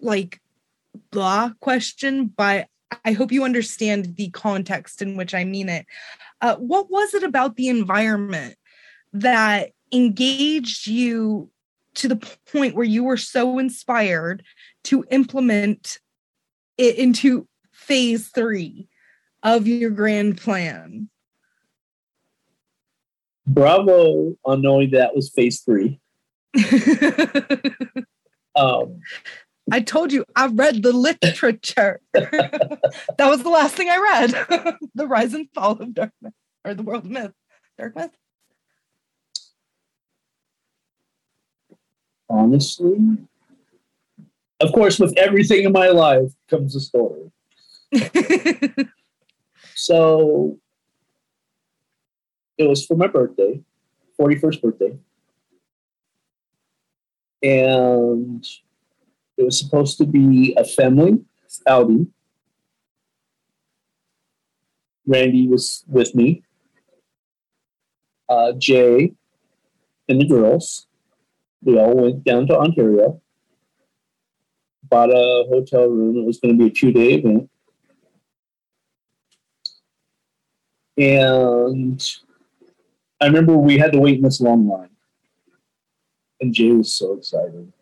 like 0.00 0.40
blah 1.10 1.50
question, 1.60 2.26
but 2.26 2.68
I 3.04 3.12
hope 3.12 3.32
you 3.32 3.42
understand 3.42 4.16
the 4.16 4.28
context 4.30 5.02
in 5.02 5.16
which 5.16 5.34
I 5.34 5.44
mean 5.44 5.68
it. 5.68 5.86
Uh, 6.40 6.56
what 6.56 6.90
was 6.90 7.14
it 7.14 7.24
about 7.24 7.56
the 7.56 7.68
environment 7.68 8.56
that 9.12 9.70
engaged 9.92 10.86
you 10.86 11.50
to 11.94 12.08
the 12.08 12.36
point 12.50 12.74
where 12.74 12.84
you 12.84 13.04
were 13.04 13.16
so 13.16 13.58
inspired 13.58 14.42
to 14.84 15.04
implement 15.10 15.98
it 16.78 16.96
into 16.96 17.46
phase 17.72 18.28
three 18.28 18.88
of 19.42 19.66
your 19.66 19.90
grand 19.90 20.38
plan? 20.38 21.08
bravo 23.46 24.36
on 24.44 24.62
knowing 24.62 24.90
that 24.90 25.14
was 25.14 25.30
phase 25.30 25.60
three. 25.60 26.00
Um, 28.54 29.00
I 29.70 29.80
told 29.80 30.12
you 30.12 30.26
I 30.36 30.48
read 30.48 30.82
the 30.82 30.92
literature. 30.92 32.02
that 32.12 32.80
was 33.18 33.42
the 33.42 33.48
last 33.48 33.74
thing 33.74 33.88
I 33.88 33.96
read. 33.96 34.76
the 34.94 35.06
rise 35.06 35.32
and 35.32 35.48
fall 35.54 35.72
of 35.72 35.94
dark 35.94 36.12
myth 36.20 36.34
or 36.62 36.74
the 36.74 36.82
world 36.82 37.06
of 37.06 37.10
myth. 37.10 37.32
Dark 37.78 37.96
myth. 37.96 38.10
Honestly, 42.32 42.96
of 44.60 44.72
course, 44.72 44.98
with 44.98 45.16
everything 45.16 45.64
in 45.64 45.72
my 45.72 45.88
life 45.88 46.32
comes 46.48 46.74
a 46.76 46.80
story. 46.80 47.30
So 49.74 50.58
it 52.58 52.68
was 52.68 52.86
for 52.86 52.96
my 52.96 53.08
birthday, 53.08 53.60
41st 54.20 54.62
birthday. 54.62 54.96
And 57.42 58.46
it 59.36 59.42
was 59.42 59.58
supposed 59.58 59.98
to 59.98 60.06
be 60.06 60.54
a 60.56 60.64
family 60.64 61.24
outing. 61.66 62.12
Randy 65.06 65.48
was 65.48 65.84
with 65.88 66.14
me, 66.14 66.44
uh, 68.28 68.52
Jay, 68.52 69.12
and 70.08 70.20
the 70.20 70.26
girls. 70.26 70.86
We 71.62 71.78
all 71.78 71.94
went 71.94 72.24
down 72.24 72.46
to 72.48 72.58
Ontario, 72.58 73.20
bought 74.88 75.10
a 75.10 75.44
hotel 75.48 75.86
room. 75.86 76.18
It 76.18 76.26
was 76.26 76.38
going 76.38 76.58
to 76.58 76.64
be 76.64 76.70
a 76.70 76.74
two 76.74 76.92
day 76.92 77.14
event. 77.14 77.48
And 80.96 82.02
I 83.20 83.26
remember 83.26 83.56
we 83.56 83.78
had 83.78 83.92
to 83.92 84.00
wait 84.00 84.16
in 84.16 84.22
this 84.22 84.40
long 84.40 84.68
line. 84.68 84.90
And 86.40 86.52
Jay 86.52 86.72
was 86.72 86.92
so 86.92 87.14
excited. 87.14 87.72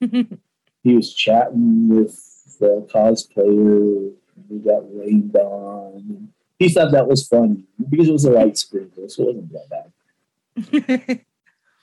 he 0.00 0.94
was 0.94 1.14
chatting 1.14 1.88
with 1.88 2.58
the 2.58 2.86
cosplayer. 2.92 4.12
We 4.48 4.58
got 4.58 4.82
rained 4.92 5.34
on. 5.36 6.32
He 6.58 6.68
thought 6.68 6.92
that 6.92 7.06
was 7.06 7.26
funny 7.26 7.64
because 7.88 8.08
it 8.08 8.12
was 8.12 8.24
a 8.24 8.30
light 8.30 8.58
sprinkle, 8.58 9.08
so 9.08 9.28
it 9.28 9.36
wasn't 9.36 9.52
that 9.52 9.68
bad. 9.70 11.20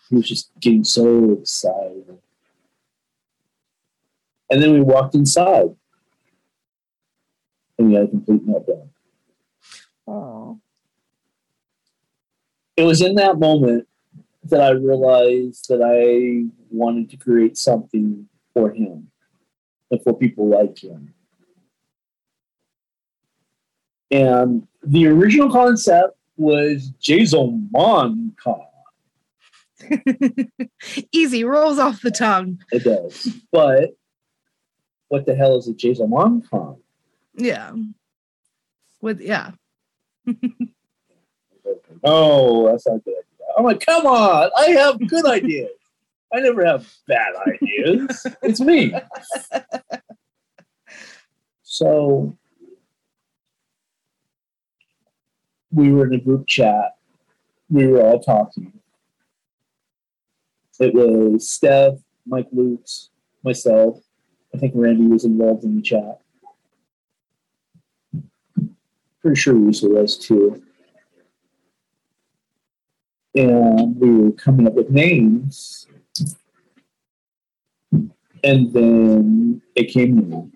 He 0.10 0.16
was 0.16 0.28
just 0.28 0.52
getting 0.60 0.84
so 0.84 1.34
excited. 1.34 2.18
And 4.50 4.62
then 4.62 4.74
we 4.74 4.82
walked 4.82 5.16
inside. 5.16 5.76
And 7.78 7.88
we 7.88 7.96
had 7.96 8.06
a 8.06 8.08
complete 8.08 8.46
meltdown. 8.46 8.90
oh. 10.08 10.60
it 12.78 12.84
was 12.84 13.02
in 13.02 13.16
that 13.16 13.40
moment 13.40 13.88
that 14.44 14.62
I 14.62 14.72
realized 14.72 15.68
that 15.70 15.82
I 15.82 16.52
wanted 16.70 17.10
to 17.12 17.18
create 17.18 17.58
something 17.58 18.28
for 18.54 18.72
him 18.72 19.10
and 19.90 20.04
for 20.04 20.18
people 20.18 20.48
like 20.48 20.78
him. 20.84 21.14
And 24.12 24.68
the 24.84 25.08
original 25.08 25.50
concept 25.50 26.16
was 26.38 26.92
Jason 27.00 27.70
Mon 27.72 28.34
Con. 28.38 28.62
Easy, 31.12 31.44
rolls 31.44 31.80
off 31.80 32.02
the 32.02 32.12
tongue. 32.12 32.60
It 32.72 32.84
does. 32.84 33.28
But 33.52 33.96
what 35.10 35.26
the 35.26 35.36
hell 35.36 35.58
is 35.58 35.68
a 35.68 35.74
Jason 35.74 36.10
Mon 36.10 36.42
Con? 36.42 36.78
Yeah. 37.36 37.74
With 39.02 39.22
yeah. 39.22 39.52
oh, 42.04 42.70
that's 42.70 42.88
not 42.88 42.96
a 42.96 43.00
good 43.00 43.12
idea. 43.12 43.24
I'm 43.58 43.66
like, 43.66 43.86
come 43.86 44.06
on, 44.06 44.50
I 44.58 44.68
have 44.72 45.00
good 45.08 45.26
ideas. 45.26 45.70
I 46.34 46.40
never 46.40 46.66
have 46.66 46.92
bad 47.08 47.34
ideas. 47.48 48.26
It's 48.42 48.60
me. 48.60 48.94
So 51.62 52.36
we 55.72 55.92
were 55.92 56.08
in 56.08 56.14
a 56.14 56.20
group 56.20 56.48
chat. 56.48 56.96
We 57.70 57.88
were 57.88 58.02
all 58.02 58.20
talking. 58.20 58.72
It 60.80 60.94
was 60.94 61.50
Steph, 61.50 62.00
Mike 62.26 62.48
Lutz, 62.52 63.10
myself. 63.44 64.00
I 64.54 64.58
think 64.58 64.74
Randy 64.76 65.08
was 65.08 65.26
involved 65.26 65.64
in 65.64 65.76
the 65.76 65.82
chat. 65.82 66.20
Pretty 69.22 69.40
sure 69.40 69.54
Lisa 69.54 69.88
was 69.88 70.18
too. 70.18 70.62
And 73.36 73.96
we 74.00 74.10
were 74.10 74.32
coming 74.32 74.68
up 74.68 74.74
with 74.74 74.90
names. 74.90 75.88
And 78.44 78.74
then 78.74 79.62
it 79.76 79.86
came 79.86 80.18
to 80.18 80.24
me. 80.24 80.52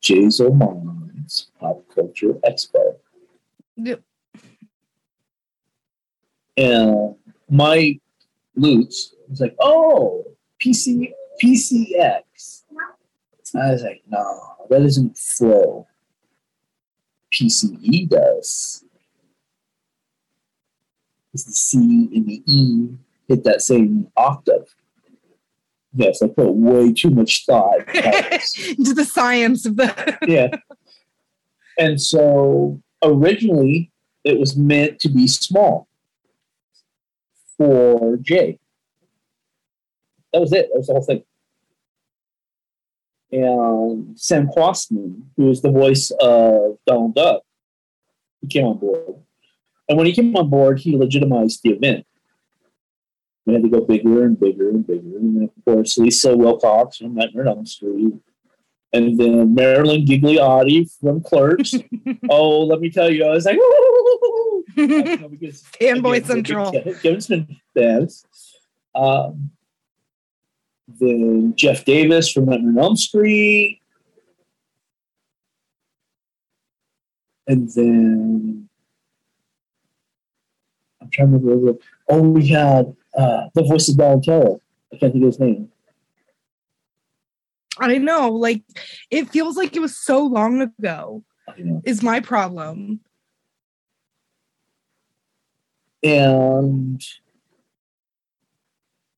Jay's 0.00 0.40
Oman's 0.40 1.46
Pop 1.58 1.82
Culture 1.94 2.34
Expo. 2.46 2.96
Yep. 3.76 4.02
And 6.58 7.16
my 7.48 7.98
Lutz 8.56 9.14
was 9.28 9.40
like, 9.40 9.56
oh, 9.60 10.24
PC 10.62 11.12
PCX. 11.42 12.62
I 13.56 13.70
was 13.70 13.82
like, 13.82 14.02
no, 14.08 14.40
that 14.70 14.80
doesn't 14.80 15.16
flow. 15.16 15.86
PCE 17.32 18.08
does. 18.08 18.84
Because 21.32 21.46
the 21.46 21.52
C 21.52 21.78
and 22.14 22.26
the 22.26 22.42
E 22.46 22.88
hit 23.28 23.44
that 23.44 23.62
same 23.62 24.08
octave. 24.16 24.74
Yes, 25.92 26.22
I 26.22 26.28
put 26.28 26.52
way 26.52 26.92
too 26.92 27.10
much 27.10 27.44
thought. 27.46 27.88
Into 27.88 28.94
the 28.94 29.04
science 29.04 29.64
of 29.66 29.76
the 29.76 30.18
yeah. 30.26 30.56
And 31.78 32.00
so 32.00 32.80
originally 33.02 33.92
it 34.24 34.38
was 34.38 34.56
meant 34.56 34.98
to 35.00 35.08
be 35.08 35.26
small 35.28 35.88
for 37.56 38.16
Jay. 38.18 38.58
That 40.32 40.40
was 40.40 40.52
it. 40.52 40.68
That 40.72 40.78
was 40.78 40.86
the 40.88 40.92
whole 40.92 41.02
thing. 41.02 41.22
And 43.32 44.18
Sam 44.18 44.48
Quastman, 44.48 45.30
who 45.36 45.50
is 45.50 45.60
the 45.60 45.70
voice 45.70 46.12
of 46.20 46.78
Donald 46.86 47.14
Duck, 47.14 47.42
he 48.40 48.46
came 48.46 48.66
on 48.66 48.78
board. 48.78 49.16
And 49.88 49.98
when 49.98 50.06
he 50.06 50.12
came 50.14 50.34
on 50.36 50.48
board, 50.48 50.78
he 50.80 50.96
legitimized 50.96 51.60
the 51.62 51.70
event. 51.70 52.06
We 53.46 53.52
had 53.52 53.62
to 53.62 53.68
go 53.68 53.80
bigger 53.80 54.24
and 54.24 54.38
bigger 54.38 54.70
and 54.70 54.86
bigger. 54.86 55.18
And 55.18 55.36
then, 55.36 55.50
of 55.56 55.64
course, 55.64 55.98
Lisa 55.98 56.36
Wilcox 56.36 56.98
from 56.98 57.14
Nightmare 57.14 57.48
on 57.48 57.58
Elm 57.58 57.66
Street. 57.66 58.14
And 58.92 59.18
then 59.18 59.54
Marilyn 59.54 60.06
Ghigliotti 60.06 60.88
from 61.00 61.20
Clerks. 61.20 61.74
oh, 62.30 62.60
let 62.60 62.80
me 62.80 62.90
tell 62.90 63.10
you, 63.10 63.24
I 63.24 63.30
was 63.30 63.44
like, 63.44 63.58
because 65.30 65.62
Fanboy 65.80 66.16
again, 66.18 66.24
Central. 66.24 66.72
Kevin- 66.72 66.94
Kevin's 66.94 67.26
been 67.26 67.56
fans. 67.74 68.24
Um, 68.94 69.50
then 70.86 71.54
Jeff 71.56 71.84
Davis 71.84 72.30
from 72.30 72.46
Nightmare 72.46 72.70
on 72.70 72.78
Elm 72.78 72.96
Street. 72.96 73.80
And 77.46 77.68
then 77.70 78.68
I'm 81.00 81.10
trying 81.10 81.32
to 81.32 81.38
remember. 81.38 81.78
Oh, 82.08 82.22
we 82.22 82.46
had 82.46 82.94
uh, 83.16 83.48
the 83.54 83.62
voice 83.62 83.88
of 83.88 83.96
Donatello. 83.96 84.60
I 84.92 84.96
can't 84.96 85.12
think 85.12 85.24
of 85.24 85.28
his 85.28 85.40
name. 85.40 85.70
I 87.78 87.98
know, 87.98 88.30
like 88.30 88.62
it 89.10 89.30
feels 89.30 89.56
like 89.56 89.74
it 89.74 89.80
was 89.80 89.96
so 89.96 90.24
long 90.24 90.62
ago. 90.62 91.24
Is 91.84 92.02
my 92.02 92.20
problem. 92.20 93.00
And 96.04 97.02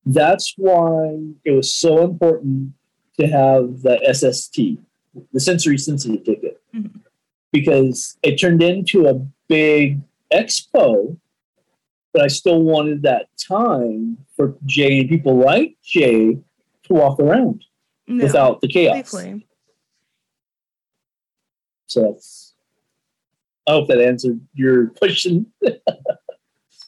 that's 0.05 0.53
why 0.57 1.19
it 1.43 1.51
was 1.51 1.73
so 1.73 2.03
important 2.03 2.71
to 3.19 3.27
have 3.27 3.81
the 3.81 3.99
SST, 4.07 4.77
the 5.33 5.39
sensory 5.39 5.77
sensitive 5.77 6.23
ticket, 6.23 6.61
Mhm. 6.73 7.01
because 7.51 8.17
it 8.23 8.37
turned 8.37 8.63
into 8.63 9.05
a 9.07 9.15
big 9.49 9.99
expo, 10.31 11.17
but 12.13 12.21
I 12.21 12.27
still 12.27 12.61
wanted 12.63 13.01
that 13.01 13.27
time 13.37 14.25
for 14.35 14.55
Jay 14.65 15.01
and 15.01 15.09
people 15.09 15.35
like 15.35 15.75
Jay 15.83 16.35
to 16.83 16.93
walk 16.93 17.19
around 17.19 17.65
No, 18.07 18.23
without 18.23 18.61
the 18.61 18.67
chaos. 18.69 18.95
safely. 19.09 19.45
So 21.87 22.01
that's, 22.03 22.53
I 23.67 23.71
hope 23.73 23.87
that 23.89 23.99
answered 23.99 24.39
your 24.53 24.87
question. 25.01 25.51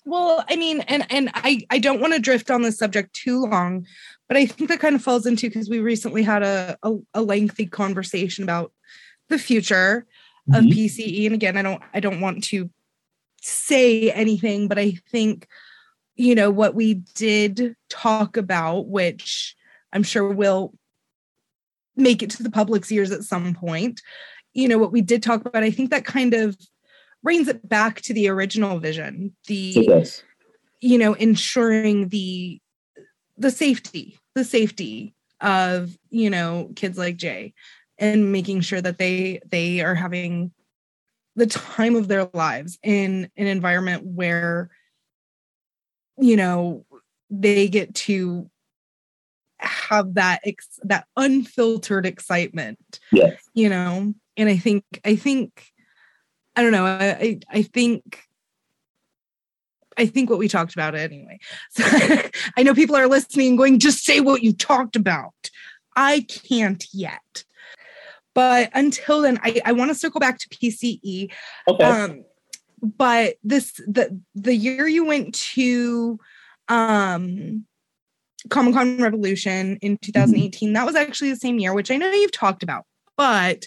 Well, 0.10 0.44
I 0.50 0.56
mean, 0.56 0.82
and 0.88 1.06
and 1.12 1.30
I 1.36 1.62
I 1.70 1.78
don't 1.78 2.02
want 2.02 2.14
to 2.14 2.20
drift 2.20 2.50
on 2.50 2.64
this 2.64 2.80
subject 2.80 3.14
too 3.14 3.46
long, 3.46 3.86
but 4.28 4.38
I 4.38 4.48
think 4.48 4.68
that 4.72 4.80
kind 4.80 4.96
of 4.96 5.04
falls 5.04 5.28
into 5.28 5.48
because 5.48 5.70
we 5.70 5.80
recently 5.82 6.24
had 6.24 6.42
a, 6.42 6.76
a 6.82 6.96
a 7.14 7.22
lengthy 7.22 7.68
conversation 7.68 8.44
about 8.44 8.72
the 9.28 9.38
future 9.38 10.08
of 10.52 10.66
Mhm. 10.66 10.74
PCE, 10.74 11.28
and 11.28 11.36
again, 11.36 11.58
I 11.58 11.62
don't 11.62 11.84
I 11.94 12.00
don't 12.00 12.22
want 12.22 12.44
to 12.46 12.72
say 13.40 14.10
anything, 14.10 14.68
but 14.68 14.80
I 14.80 14.94
think, 15.12 15.48
you 16.16 16.34
know, 16.34 16.50
what 16.50 16.74
we 16.74 16.96
did 17.14 17.76
talk 17.88 18.36
about, 18.36 18.88
which 18.88 19.56
I'm 19.94 20.02
sure 20.02 20.28
will 20.34 20.74
make 21.96 22.24
it 22.24 22.32
to 22.32 22.42
the 22.44 22.50
public's 22.50 22.92
ears 22.92 23.12
at 23.12 23.24
some 23.24 23.54
point, 23.54 24.02
you 24.56 24.68
know, 24.68 24.80
what 24.80 24.92
we 24.92 25.02
did 25.02 25.22
talk 25.22 25.46
about, 25.46 25.64
I 25.64 25.70
think 25.70 25.92
that 25.92 26.04
kind 26.06 26.34
of 26.34 26.58
brings 27.24 27.48
it 27.48 27.68
back 27.68 28.02
to 28.02 28.14
the 28.14 28.30
original 28.30 28.80
vision, 28.80 29.36
the, 29.48 29.74
you 30.82 30.98
know, 30.98 31.14
ensuring 31.14 32.10
the, 32.10 32.60
the 33.38 33.52
safety, 33.52 34.18
the 34.36 34.44
safety 34.44 35.14
of, 35.42 35.98
you 36.10 36.30
know, 36.30 36.72
kids 36.76 36.98
like 36.98 37.18
Jay 37.18 37.54
and 37.98 38.32
making 38.32 38.62
sure 38.62 38.82
that 38.82 38.98
they, 38.98 39.42
they 39.50 39.82
are 39.82 39.96
having 39.96 40.52
the 41.36 41.48
time 41.48 41.96
of 41.96 42.08
their 42.08 42.30
lives 42.34 42.78
in 42.84 43.30
an 43.38 43.48
environment 43.48 44.04
where 44.06 44.70
you 46.18 46.36
know 46.36 46.86
they 47.30 47.68
get 47.70 47.96
to 47.96 48.50
have 49.60 50.16
that 50.16 50.42
ex- 50.44 50.80
that 50.84 51.06
unfiltered 51.16 52.06
excitement 52.06 53.00
Yes. 53.12 53.42
you 53.54 53.70
know 53.70 54.14
and 54.38 54.50
i 54.50 54.58
think 54.58 54.84
i 55.06 55.16
think 55.16 55.66
i 56.60 56.64
don't 56.64 56.72
know 56.72 56.86
i 56.86 57.40
i, 57.50 57.62
think 57.62 58.20
I 59.98 60.06
think 60.06 60.30
what 60.30 60.40
we 60.40 60.48
talked 60.48 60.74
about 60.74 60.96
anyway. 60.96 61.40
So 61.72 61.84
I 62.58 62.64
know 62.64 62.74
people 62.74 62.96
are 62.96 63.08
listening 63.08 63.50
and 63.50 63.58
going, 63.58 63.80
just 63.80 64.06
say 64.06 64.22
what 64.22 64.42
you 64.42 64.54
talked 64.54 64.96
about. 64.96 65.34
I 65.94 66.22
can't 66.22 66.82
yet. 66.94 67.44
But 68.34 68.70
until 68.74 69.22
then, 69.22 69.40
I, 69.44 69.60
I 69.66 69.74
want 69.74 69.92
to 69.92 69.96
circle 69.96 70.22
back 70.22 70.40
to 70.40 70.50
PCE. 70.50 71.32
Okay. 71.68 71.84
Um, 71.84 72.24
but 72.82 73.36
this 73.44 73.74
the 73.86 74.22
the 74.36 74.56
year 74.56 74.88
you 74.88 75.06
went 75.06 75.36
to 75.36 76.18
um 76.70 77.66
Comic 78.50 78.74
Con 78.76 79.02
Revolution 79.02 79.78
in 79.82 79.98
2018, 79.98 80.72
that 80.74 80.86
was 80.86 80.96
actually 80.96 81.32
the 81.32 81.36
same 81.36 81.60
year, 81.60 81.74
which 81.74 81.92
I 81.92 81.98
know 81.98 82.10
you've 82.10 82.32
talked 82.32 82.64
about, 82.64 82.86
but 83.18 83.66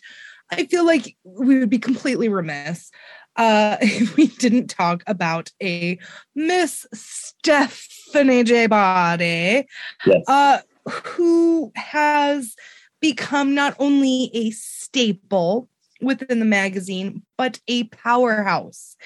I 0.53 0.67
feel 0.67 0.85
like 0.85 1.17
we 1.25 1.59
would 1.59 1.71
be 1.71 1.79
completely 1.79 2.29
remiss 2.29 2.91
uh 3.37 3.79
if 3.81 4.17
we 4.17 4.27
didn't 4.27 4.69
talk 4.69 5.03
about 5.07 5.51
a 5.63 5.99
Miss 6.35 6.87
Stephanie 6.93 8.45
J. 8.45 8.67
Body 8.67 9.67
yes. 10.07 10.25
uh, 10.29 10.59
who 10.89 11.73
has 11.75 12.55
become 13.01 13.55
not 13.55 13.75
only 13.79 14.31
a 14.35 14.51
staple 14.51 15.69
within 16.01 16.39
the 16.39 16.45
magazine, 16.45 17.23
but 17.39 17.61
a 17.69 17.85
powerhouse 17.85 18.97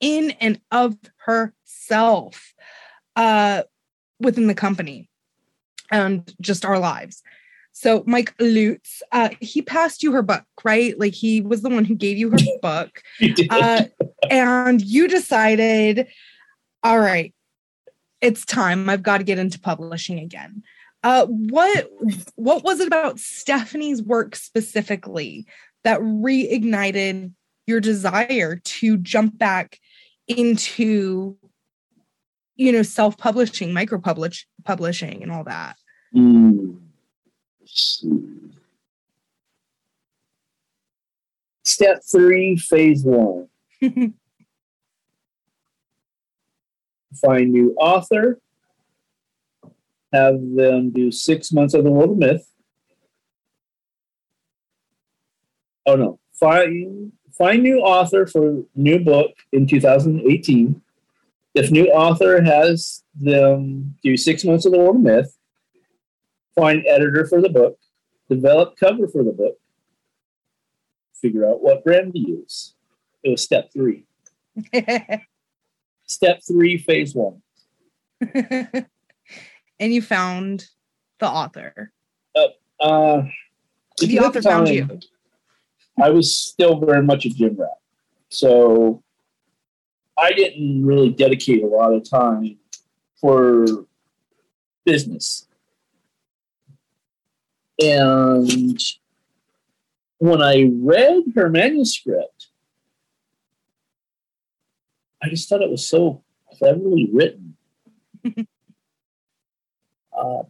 in 0.00 0.32
and 0.40 0.60
of 0.70 0.96
herself 1.18 2.54
uh, 3.14 3.62
within 4.20 4.46
the 4.46 4.54
company 4.54 5.08
and 5.90 6.34
just 6.40 6.64
our 6.64 6.78
lives. 6.78 7.22
So 7.78 8.02
Mike 8.06 8.32
Lutz, 8.40 9.02
uh, 9.12 9.28
he 9.38 9.60
passed 9.60 10.02
you 10.02 10.10
her 10.12 10.22
book, 10.22 10.44
right? 10.64 10.98
Like 10.98 11.12
he 11.12 11.42
was 11.42 11.60
the 11.60 11.68
one 11.68 11.84
who 11.84 11.94
gave 11.94 12.16
you 12.16 12.30
her 12.30 12.38
book 12.62 13.02
uh, 13.50 13.84
and 14.30 14.80
you 14.80 15.06
decided, 15.06 16.06
all 16.82 16.98
right, 16.98 17.34
it's 18.22 18.46
time. 18.46 18.88
I've 18.88 19.02
got 19.02 19.18
to 19.18 19.24
get 19.24 19.38
into 19.38 19.60
publishing 19.60 20.18
again. 20.18 20.62
Uh, 21.02 21.26
what 21.26 21.90
what 22.36 22.64
was 22.64 22.80
it 22.80 22.86
about 22.86 23.20
Stephanie's 23.20 24.02
work 24.02 24.36
specifically 24.36 25.44
that 25.84 26.00
reignited 26.00 27.30
your 27.66 27.80
desire 27.80 28.56
to 28.56 28.96
jump 28.96 29.36
back 29.36 29.78
into, 30.26 31.36
you 32.54 32.72
know, 32.72 32.82
self 32.82 33.18
publishing, 33.18 33.74
micro 33.74 34.00
publish 34.00 34.46
publishing, 34.64 35.22
and 35.22 35.30
all 35.30 35.44
that? 35.44 35.76
Mm. 36.16 36.85
Step 41.64 42.02
three, 42.10 42.56
phase 42.56 43.02
one. 43.04 43.48
Find 47.20 47.52
new 47.52 47.74
author. 47.78 48.40
Have 50.12 50.34
them 50.54 50.90
do 50.90 51.10
six 51.10 51.52
months 51.52 51.74
of 51.74 51.84
the 51.84 51.90
world 51.90 52.12
of 52.12 52.18
myth. 52.18 52.50
Oh 55.84 55.96
no. 55.96 56.18
Find 56.32 57.12
find 57.36 57.62
new 57.62 57.80
author 57.80 58.26
for 58.26 58.62
new 58.74 58.98
book 58.98 59.32
in 59.52 59.66
2018. 59.66 60.80
If 61.54 61.70
new 61.70 61.86
author 61.88 62.42
has 62.42 63.02
them 63.14 63.96
do 64.02 64.16
six 64.16 64.44
months 64.44 64.66
of 64.66 64.72
the 64.72 64.78
world 64.78 64.96
of 64.96 65.02
myth, 65.02 65.35
find 66.56 66.84
editor 66.86 67.26
for 67.26 67.40
the 67.40 67.48
book, 67.48 67.78
develop 68.28 68.76
cover 68.76 69.06
for 69.06 69.22
the 69.22 69.32
book, 69.32 69.58
figure 71.20 71.46
out 71.48 71.62
what 71.62 71.84
brand 71.84 72.12
to 72.14 72.18
use. 72.18 72.74
It 73.22 73.30
was 73.30 73.42
step 73.42 73.72
three. 73.72 74.04
Step 76.08 76.38
three, 76.46 76.78
phase 76.78 77.16
one. 77.16 77.42
and 78.32 78.86
you 79.80 80.00
found 80.00 80.68
the 81.18 81.26
author. 81.28 81.92
Uh, 82.80 83.22
The 83.98 84.18
at 84.18 84.24
author 84.24 84.40
found 84.40 84.66
time, 84.66 84.74
you. 84.74 85.00
I 86.00 86.10
was 86.10 86.36
still 86.36 86.78
very 86.78 87.02
much 87.02 87.26
a 87.26 87.30
gym 87.30 87.56
rat. 87.58 87.70
So 88.28 89.02
I 90.16 90.32
didn't 90.32 90.86
really 90.86 91.10
dedicate 91.10 91.64
a 91.64 91.66
lot 91.66 91.92
of 91.92 92.08
time 92.08 92.56
for 93.20 93.66
business. 94.84 95.45
And 97.82 98.78
when 100.18 100.42
I 100.42 100.70
read 100.72 101.24
her 101.34 101.50
manuscript, 101.50 102.48
I 105.22 105.28
just 105.28 105.48
thought 105.48 105.62
it 105.62 105.70
was 105.70 105.88
so 105.88 106.22
cleverly 106.58 107.10
written. 107.12 107.56
um, 108.24 108.34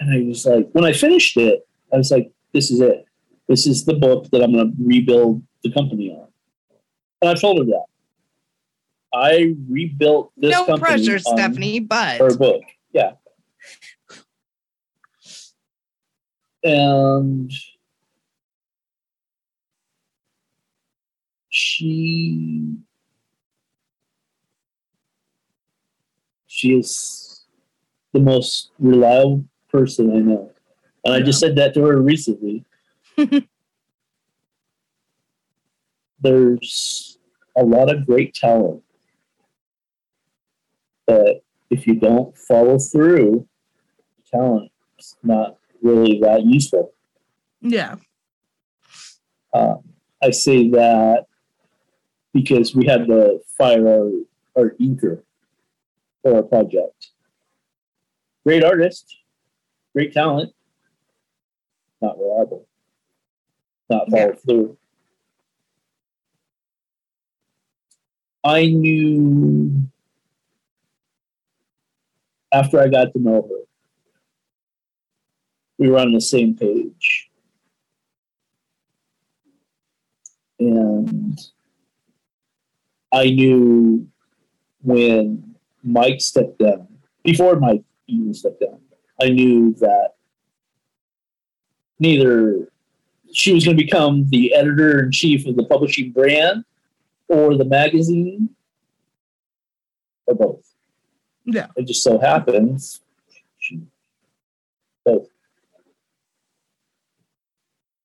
and 0.00 0.12
I 0.12 0.26
was 0.26 0.46
like, 0.46 0.68
when 0.72 0.84
I 0.84 0.92
finished 0.92 1.36
it, 1.36 1.66
I 1.92 1.96
was 1.96 2.10
like, 2.10 2.30
this 2.52 2.70
is 2.70 2.80
it. 2.80 3.04
This 3.48 3.66
is 3.66 3.84
the 3.84 3.94
book 3.94 4.28
that 4.30 4.42
I'm 4.42 4.52
going 4.52 4.76
to 4.76 4.84
rebuild 4.84 5.42
the 5.62 5.72
company 5.72 6.10
on. 6.10 6.28
And 7.22 7.30
I 7.30 7.34
told 7.34 7.58
her 7.58 7.64
that. 7.64 7.84
I 9.12 9.54
rebuilt 9.68 10.32
this 10.36 10.52
no 10.52 10.76
pressure, 10.76 11.18
Stephanie, 11.18 11.80
but 11.80 12.18
her 12.18 12.36
book. 12.36 12.62
Yeah. 12.92 13.12
And 16.64 17.52
she 21.50 22.76
she 26.46 26.76
is 26.78 27.44
the 28.12 28.20
most 28.20 28.70
reliable 28.78 29.44
person 29.70 30.10
I 30.14 30.18
know. 30.18 30.50
And 31.04 31.14
I 31.14 31.20
just 31.20 31.40
said 31.40 31.56
that 31.56 31.74
to 31.74 31.82
her 31.84 32.00
recently. 32.00 32.64
There's 36.20 37.18
a 37.56 37.62
lot 37.62 37.94
of 37.94 38.06
great 38.06 38.34
talent. 38.34 38.82
But 41.06 41.44
if 41.70 41.86
you 41.86 41.94
don't 41.94 42.36
follow 42.36 42.78
through, 42.78 43.46
talent 44.30 44.72
is 44.98 45.16
not 45.22 45.58
really 45.82 46.20
that 46.20 46.44
useful. 46.44 46.92
yeah. 47.60 47.96
Um, 49.54 49.82
I 50.22 50.30
say 50.30 50.68
that 50.70 51.24
because 52.34 52.74
we 52.74 52.86
had 52.86 53.06
to 53.06 53.40
fire 53.56 53.86
our, 53.88 54.10
our 54.56 54.70
inker 54.80 55.22
for 56.22 56.36
our 56.36 56.42
project. 56.42 57.08
Great 58.44 58.62
artist, 58.62 59.16
great 59.94 60.12
talent, 60.12 60.52
not 62.02 62.18
reliable, 62.18 62.66
not 63.88 64.10
follow 64.10 64.28
Yeah. 64.28 64.32
through. 64.34 64.78
I 68.44 68.66
knew 68.66 69.88
after 72.52 72.80
I 72.80 72.88
got 72.88 73.12
to 73.12 73.18
know 73.18 73.42
her, 73.42 73.64
we 75.78 75.88
were 75.88 75.98
on 75.98 76.12
the 76.12 76.20
same 76.20 76.56
page. 76.56 77.30
And 80.58 81.38
I 83.12 83.30
knew 83.30 84.08
when 84.82 85.54
Mike 85.84 86.20
stepped 86.20 86.58
down, 86.58 86.88
before 87.22 87.56
Mike 87.56 87.84
even 88.08 88.34
stepped 88.34 88.60
down, 88.60 88.80
I 89.20 89.28
knew 89.28 89.74
that 89.74 90.14
neither 91.98 92.68
she 93.32 93.52
was 93.52 93.64
going 93.64 93.76
to 93.76 93.84
become 93.84 94.28
the 94.30 94.54
editor 94.54 95.02
in 95.02 95.12
chief 95.12 95.46
of 95.46 95.56
the 95.56 95.64
publishing 95.64 96.12
brand 96.12 96.64
or 97.28 97.56
the 97.56 97.64
magazine 97.64 98.50
or 100.26 100.34
both. 100.34 100.74
Yeah. 101.44 101.66
It 101.76 101.86
just 101.86 102.02
so 102.02 102.18
happens 102.18 103.00
she 103.58 103.82
both. 105.04 105.28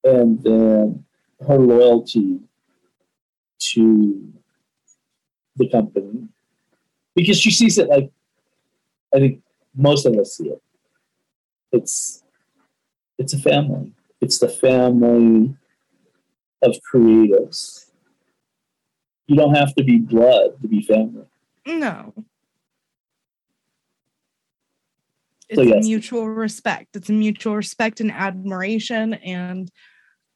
And 0.04 0.42
then 0.44 1.06
her 1.48 1.58
loyalty 1.58 2.40
to 3.60 4.34
the 5.56 5.70
company 5.70 6.28
because 7.16 7.40
she 7.40 7.52
sees 7.52 7.78
it 7.78 7.88
like 7.88 8.12
I 9.14 9.20
think 9.20 9.42
most 9.76 10.06
of 10.06 10.18
us 10.18 10.38
see 10.38 10.50
it. 10.50 10.62
It's 11.72 12.24
it's 13.18 13.34
a 13.34 13.40
family. 13.40 13.92
It's 14.20 14.40
the 14.40 14.50
family 14.50 15.56
of 16.62 16.76
creatives. 16.92 17.86
You 19.28 19.36
don't 19.36 19.56
have 19.56 19.74
to 19.76 19.84
be 19.84 19.98
blood 20.00 20.62
to 20.62 20.68
be 20.68 20.82
family. 20.82 21.26
No. 21.66 22.14
It's 25.50 25.58
So, 25.58 25.62
yes. 25.62 25.86
mutual 25.86 26.28
respect. 26.30 26.96
It's 26.96 27.10
a 27.10 27.14
mutual 27.14 27.56
respect 27.56 28.00
and 28.00 28.12
admiration 28.12 29.14
and 29.16 29.70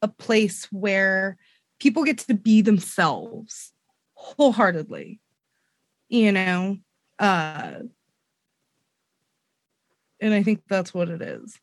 a 0.02 0.08
place 0.08 0.66
where 0.72 1.38
people 1.80 2.04
get 2.04 2.20
to 2.20 2.34
be 2.34 2.62
themselves 2.62 3.74
wholeheartedly. 4.14 5.20
You 6.10 6.32
know? 6.32 6.78
Uh 7.20 7.74
and 10.20 10.34
I 10.34 10.44
think 10.44 10.64
that's 10.68 10.94
what 10.94 11.10
it 11.10 11.22
is. 11.22 11.60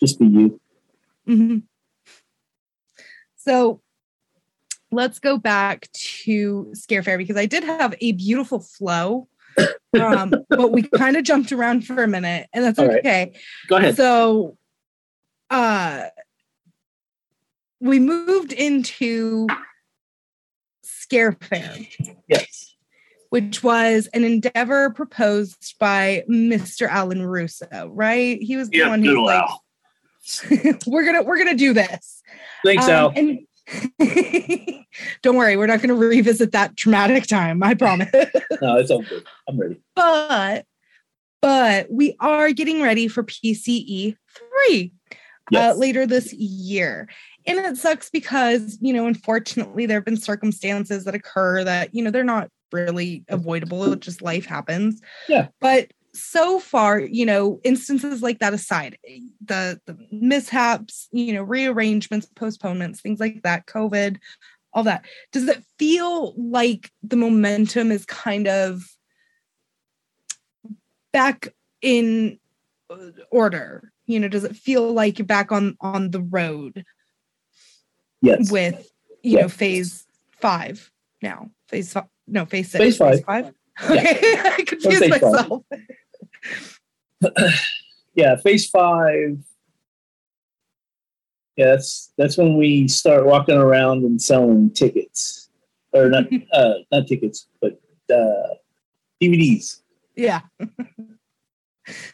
Just 0.00 0.18
be 0.18 0.26
you. 0.26 0.60
hmm 1.26 1.58
So 3.36 3.82
let's 4.90 5.18
go 5.18 5.38
back 5.38 5.90
to 5.92 6.70
Scare 6.74 7.02
Fair 7.02 7.18
because 7.18 7.36
I 7.36 7.46
did 7.46 7.64
have 7.64 7.94
a 8.00 8.12
beautiful 8.12 8.60
flow, 8.60 9.28
um, 9.94 10.32
but 10.48 10.72
we 10.72 10.82
kind 10.82 11.16
of 11.16 11.24
jumped 11.24 11.52
around 11.52 11.86
for 11.86 12.02
a 12.02 12.08
minute, 12.08 12.48
and 12.52 12.64
that's 12.64 12.78
All 12.78 12.88
right. 12.88 12.98
okay. 12.98 13.32
Go 13.68 13.76
ahead. 13.76 13.96
So, 13.96 14.56
uh, 15.50 16.04
we 17.80 17.98
moved 17.98 18.52
into 18.52 19.46
Scare 20.82 21.32
Fair, 21.32 21.76
Yes. 22.28 22.74
which 23.30 23.62
was 23.62 24.08
an 24.12 24.24
endeavor 24.24 24.90
proposed 24.90 25.74
by 25.78 26.24
Mr. 26.28 26.88
Alan 26.88 27.22
Russo, 27.26 27.90
right? 27.92 28.40
He 28.40 28.56
was 28.56 28.68
the 28.70 28.82
one 28.86 29.02
who's 29.02 29.16
like, 29.18 29.48
"We're 30.86 31.04
gonna 31.04 31.22
we're 31.22 31.38
gonna 31.38 31.54
do 31.56 31.72
this." 31.72 32.22
Thanks, 32.64 32.84
Um, 32.84 32.90
Al. 32.90 33.12
And 33.16 33.40
don't 35.22 35.36
worry, 35.36 35.56
we're 35.56 35.66
not 35.66 35.78
going 35.80 35.88
to 35.90 35.94
revisit 35.94 36.50
that 36.52 36.76
traumatic 36.76 37.26
time. 37.28 37.62
I 37.62 37.74
promise. 37.74 38.08
No, 38.60 38.76
it's 38.78 38.90
all 38.90 39.02
good. 39.02 39.24
I'm 39.48 39.58
ready. 39.60 39.80
but 39.94 40.64
but 41.40 41.86
we 41.90 42.16
are 42.20 42.50
getting 42.52 42.82
ready 42.82 43.06
for 43.08 43.22
PCE 43.22 44.16
three 44.36 44.92
Yes. 45.52 45.74
uh, 45.74 45.78
later 45.78 46.06
this 46.06 46.32
year. 46.32 47.08
And 47.50 47.66
it 47.66 47.76
sucks 47.76 48.10
because, 48.10 48.78
you 48.80 48.92
know, 48.92 49.06
unfortunately, 49.06 49.86
there 49.86 49.96
have 49.96 50.04
been 50.04 50.16
circumstances 50.16 51.04
that 51.04 51.14
occur 51.16 51.64
that, 51.64 51.92
you 51.92 52.02
know, 52.02 52.10
they're 52.10 52.22
not 52.22 52.48
really 52.70 53.24
avoidable. 53.28 53.92
It 53.92 54.00
just 54.00 54.22
life 54.22 54.46
happens. 54.46 55.00
Yeah. 55.28 55.48
But 55.60 55.90
so 56.14 56.60
far, 56.60 57.00
you 57.00 57.26
know, 57.26 57.60
instances 57.64 58.22
like 58.22 58.38
that 58.38 58.54
aside, 58.54 58.98
the, 59.44 59.80
the 59.86 59.98
mishaps, 60.12 61.08
you 61.10 61.32
know, 61.32 61.42
rearrangements, 61.42 62.26
postponements, 62.36 63.00
things 63.00 63.18
like 63.18 63.42
that, 63.42 63.66
COVID, 63.66 64.18
all 64.72 64.84
that, 64.84 65.04
does 65.32 65.48
it 65.48 65.64
feel 65.76 66.34
like 66.36 66.92
the 67.02 67.16
momentum 67.16 67.90
is 67.90 68.04
kind 68.06 68.46
of 68.46 68.84
back 71.12 71.48
in 71.82 72.38
order? 73.32 73.92
You 74.06 74.20
know, 74.20 74.28
does 74.28 74.44
it 74.44 74.54
feel 74.54 74.92
like 74.92 75.18
you're 75.18 75.26
back 75.26 75.50
on 75.50 75.76
on 75.80 76.12
the 76.12 76.20
road 76.20 76.84
Yes. 78.22 78.50
with 78.50 78.90
you 79.22 79.40
know 79.40 79.48
phase 79.48 80.06
five 80.40 80.90
now? 81.22 81.50
Phase 81.68 81.92
five, 81.92 82.06
no 82.26 82.46
phase 82.46 82.70
six. 82.70 82.82
Phase 82.82 82.96
five. 82.96 83.24
five. 83.24 83.54
Yeah. 83.82 83.90
Okay, 83.90 84.34
I 84.44 84.64
confused 84.66 84.98
phase 84.98 85.10
myself. 85.10 85.62
yeah, 88.14 88.36
phase 88.36 88.68
five. 88.68 89.38
Yeah, 91.56 91.66
that's 91.66 92.12
that's 92.16 92.36
when 92.36 92.56
we 92.56 92.88
start 92.88 93.26
walking 93.26 93.56
around 93.56 94.04
and 94.04 94.20
selling 94.20 94.70
tickets, 94.70 95.48
or 95.92 96.08
not 96.08 96.24
uh, 96.52 96.74
not 96.90 97.06
tickets, 97.06 97.46
but 97.60 97.80
uh, 98.12 98.54
DVDs. 99.22 99.80
Yeah. 100.16 100.40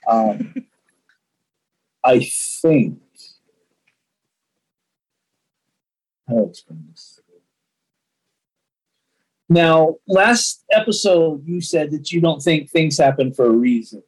Um, 0.09 0.55
I 2.05 2.21
think. 2.63 3.01
How 6.29 6.37
to 6.37 6.45
explain 6.49 6.87
this? 6.91 7.21
Now, 9.49 9.97
last 10.09 10.65
episode, 10.73 11.47
you 11.47 11.61
said 11.61 11.93
that 11.93 12.11
you 12.11 12.21
don't 12.21 12.43
think 12.43 12.69
things 12.69 12.99
happen 12.99 13.33
for 13.33 13.47
a 13.47 13.53
reason. 13.53 14.03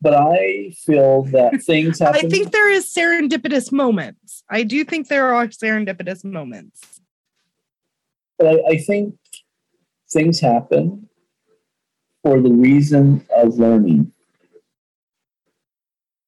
But 0.00 0.14
I 0.14 0.72
feel 0.84 1.22
that 1.24 1.62
things 1.66 1.98
happen. 1.98 2.26
I 2.26 2.28
think 2.28 2.52
there 2.52 2.70
is 2.70 2.86
serendipitous 2.86 3.72
moments. 3.72 4.44
I 4.48 4.62
do 4.62 4.84
think 4.84 5.08
there 5.08 5.34
are 5.34 5.48
serendipitous 5.48 6.24
moments. 6.24 7.00
but 8.38 8.46
I, 8.46 8.74
I 8.74 8.78
think 8.78 9.16
things 10.12 10.38
happen 10.38 11.08
for 12.22 12.40
the 12.40 12.52
reason 12.52 13.26
of 13.36 13.58
learning. 13.58 14.12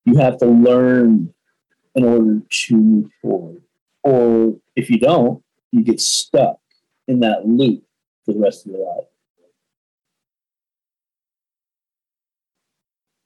You 0.05 0.17
have 0.17 0.39
to 0.39 0.47
learn 0.47 1.33
in 1.95 2.05
order 2.05 2.41
to 2.49 2.77
move 2.77 3.11
forward. 3.23 3.62
Or 4.07 4.55
if 4.77 4.88
you 4.88 5.01
don't, 5.01 5.42
you 5.73 5.83
get 5.83 6.01
stuck 6.01 6.61
in 7.09 7.19
that 7.21 7.45
loop 7.45 7.83
for 8.25 8.35
the 8.35 8.38
rest 8.38 8.64
of 8.64 8.71
your 8.71 8.87
life. 8.87 9.09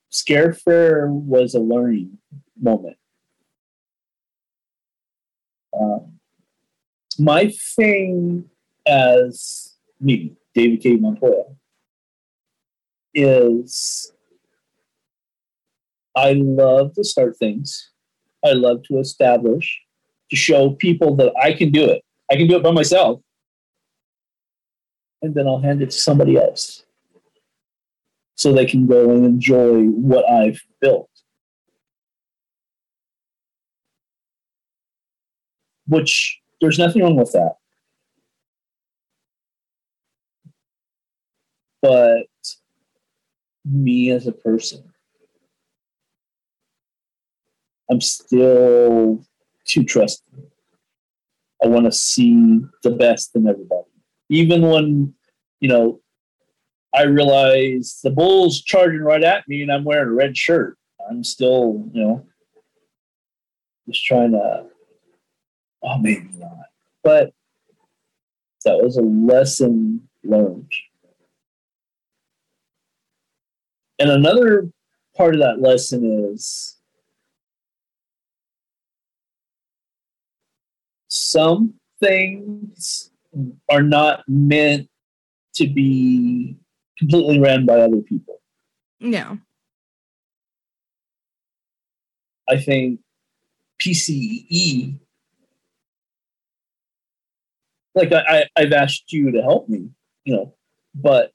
Scare 0.09 0.53
Fair 0.53 1.07
was 1.07 1.53
a 1.53 1.59
learning 1.59 2.17
moment. 2.59 2.97
Um, 5.79 6.19
my 7.19 7.53
thing 7.75 8.49
as 8.87 9.75
me, 9.99 10.33
David 10.55 10.81
K. 10.81 10.95
Montoya, 10.95 11.43
is 13.13 14.11
I 16.15 16.33
love 16.33 16.95
to 16.95 17.03
start 17.03 17.37
things. 17.37 17.91
I 18.43 18.53
love 18.53 18.81
to 18.85 18.97
establish, 18.97 19.79
to 20.31 20.35
show 20.35 20.71
people 20.71 21.15
that 21.17 21.33
I 21.39 21.53
can 21.53 21.71
do 21.71 21.83
it. 21.83 22.01
I 22.31 22.37
can 22.37 22.47
do 22.47 22.55
it 22.55 22.63
by 22.63 22.71
myself. 22.71 23.21
And 25.21 25.35
then 25.35 25.45
I'll 25.45 25.59
hand 25.59 25.83
it 25.83 25.91
to 25.91 25.97
somebody 25.97 26.37
else 26.37 26.85
so 28.35 28.51
they 28.51 28.65
can 28.65 28.87
go 28.87 29.11
and 29.11 29.25
enjoy 29.25 29.83
what 29.83 30.27
I've 30.27 30.61
built. 30.79 31.09
Which 35.85 36.39
there's 36.61 36.79
nothing 36.79 37.03
wrong 37.03 37.17
with 37.17 37.33
that. 37.33 37.57
But 41.81 42.27
me 43.65 44.11
as 44.11 44.25
a 44.27 44.31
person, 44.31 44.93
I'm 47.89 47.99
still 47.99 49.25
too 49.71 49.83
trusting. 49.83 50.43
I 51.63 51.67
want 51.67 51.85
to 51.85 51.91
see 51.91 52.59
the 52.83 52.91
best 52.91 53.35
in 53.35 53.47
everybody. 53.47 53.87
Even 54.29 54.63
when, 54.63 55.13
you 55.59 55.69
know, 55.69 56.01
I 56.93 57.03
realize 57.03 57.99
the 58.03 58.09
bull's 58.09 58.61
charging 58.61 59.01
right 59.01 59.23
at 59.23 59.47
me 59.47 59.61
and 59.61 59.71
I'm 59.71 59.85
wearing 59.85 60.09
a 60.09 60.13
red 60.13 60.35
shirt. 60.35 60.77
I'm 61.09 61.23
still, 61.23 61.89
you 61.93 62.03
know, 62.03 62.25
just 63.87 64.03
trying 64.05 64.31
to, 64.31 64.65
oh, 65.83 65.97
maybe 65.99 66.29
not. 66.33 66.65
But 67.03 67.33
that 68.65 68.77
was 68.77 68.97
a 68.97 69.01
lesson 69.01 70.07
learned. 70.23 70.71
And 73.99 74.09
another 74.09 74.69
part 75.15 75.35
of 75.35 75.41
that 75.41 75.61
lesson 75.61 76.29
is 76.33 76.80
some 81.11 81.73
things 81.99 83.11
are 83.69 83.81
not 83.81 84.23
meant 84.29 84.89
to 85.55 85.67
be 85.67 86.55
completely 86.97 87.37
ran 87.37 87.65
by 87.65 87.81
other 87.81 87.97
people. 87.97 88.39
No. 89.01 89.37
I 92.49 92.57
think 92.57 93.01
PCE 93.81 94.99
like 97.93 98.13
I, 98.13 98.21
I 98.21 98.45
I've 98.55 98.71
asked 98.71 99.11
you 99.11 99.31
to 99.31 99.41
help 99.41 99.67
me, 99.67 99.89
you 100.23 100.35
know, 100.35 100.55
but 100.95 101.33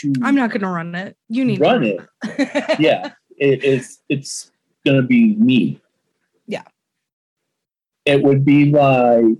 to 0.00 0.12
I'm 0.22 0.34
not 0.34 0.50
going 0.50 0.60
to 0.60 0.68
run 0.68 0.94
it. 0.94 1.16
You 1.30 1.46
need 1.46 1.58
run 1.58 1.80
to 1.80 1.96
it, 1.96 2.00
it. 2.22 2.80
yeah, 2.80 3.12
it, 3.38 3.64
it's 3.64 4.02
it's 4.10 4.50
gonna 4.84 5.02
be 5.02 5.36
me. 5.36 5.80
It 8.06 8.22
would 8.22 8.44
be 8.44 8.66
like 8.66 9.36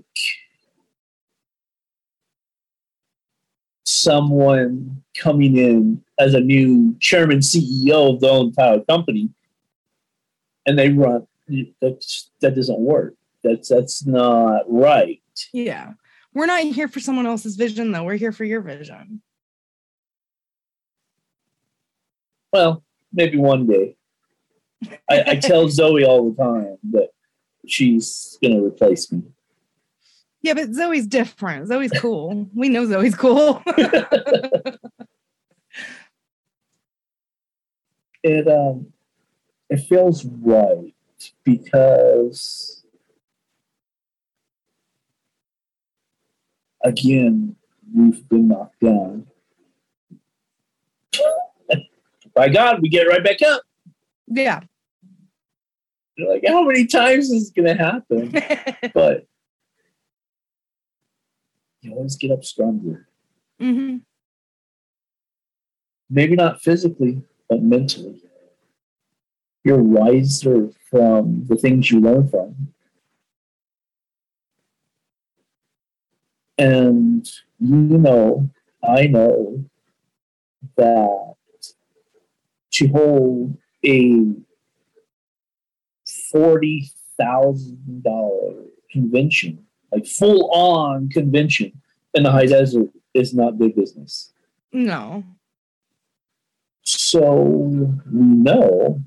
someone 3.85 5.03
coming 5.17 5.57
in 5.57 6.03
as 6.19 6.33
a 6.33 6.39
new 6.39 6.95
chairman 6.99 7.39
CEO 7.39 8.13
of 8.13 8.19
the 8.19 8.33
entire 8.33 8.81
company, 8.81 9.29
and 10.65 10.77
they 10.77 10.89
run. 10.89 11.25
That's 11.81 12.29
that 12.41 12.55
doesn't 12.55 12.79
work. 12.79 13.15
That's 13.43 13.69
that's 13.69 14.05
not 14.05 14.63
right. 14.67 15.21
Yeah. 15.53 15.93
We're 16.33 16.45
not 16.45 16.61
here 16.63 16.87
for 16.87 16.99
someone 16.99 17.25
else's 17.25 17.55
vision, 17.55 17.91
though. 17.91 18.03
We're 18.03 18.17
here 18.17 18.31
for 18.31 18.43
your 18.43 18.61
vision. 18.61 19.21
Well, 22.53 22.83
maybe 23.11 23.37
one 23.37 23.65
day. 23.65 23.95
I, 25.09 25.23
I 25.27 25.35
tell 25.37 25.67
Zoe 25.69 26.05
all 26.05 26.29
the 26.29 26.43
time 26.43 26.77
that 26.91 27.09
she's 27.67 28.37
going 28.41 28.57
to 28.57 28.65
replace 28.65 29.11
me. 29.11 29.23
Yeah, 30.41 30.53
but 30.53 30.73
Zoe's 30.73 31.07
different. 31.07 31.67
Zoe's 31.67 31.91
cool. 31.91 32.47
we 32.55 32.69
know 32.69 32.85
Zoe's 32.85 33.15
cool. 33.15 33.61
It 38.23 38.47
um, 38.47 38.87
it 39.69 39.77
feels 39.77 40.25
right 40.25 40.93
because 41.45 42.83
again 46.83 47.55
we've 47.95 48.27
been 48.27 48.49
knocked 48.49 48.81
down. 48.81 49.27
By 52.33 52.49
God, 52.49 52.81
we 52.81 52.89
get 52.89 53.07
right 53.07 53.23
back 53.23 53.41
up. 53.41 53.61
yeah. 54.27 54.59
You're 56.17 56.33
like, 56.33 56.43
how 56.47 56.63
many 56.63 56.87
times 56.87 57.29
is 57.29 57.51
this 57.51 57.51
going 57.51 57.77
to 57.77 57.83
happen? 57.83 58.31
but 58.93 59.27
you 61.81 61.93
always 61.93 62.15
get 62.15 62.31
up 62.31 62.43
stronger. 62.43 63.07
hmm 63.59 63.97
Maybe 66.09 66.35
not 66.35 66.61
physically, 66.61 67.21
but 67.49 67.61
mentally. 67.61 68.21
You're 69.63 69.83
wiser 69.83 70.69
from 70.89 71.45
the 71.47 71.57
things 71.57 71.91
you 71.91 71.99
learn 71.99 72.29
from. 72.29 72.73
And 76.57 77.29
you 77.59 77.97
know, 77.97 78.49
I 78.81 79.07
know 79.07 79.65
that 80.77 81.35
to 82.71 82.87
hold 82.87 83.57
a 83.85 84.33
forty 86.37 86.91
thousand 87.17 88.03
dollar 88.03 88.53
convention, 88.91 89.65
like 89.91 90.05
full 90.05 90.51
on 90.51 91.09
convention 91.09 91.71
in 92.13 92.23
the 92.23 92.31
high 92.31 92.45
desert, 92.45 92.89
is 93.13 93.33
not 93.33 93.57
big 93.57 93.75
business. 93.75 94.31
No. 94.71 95.23
So 96.83 97.41
we 97.41 98.21
know 98.21 99.01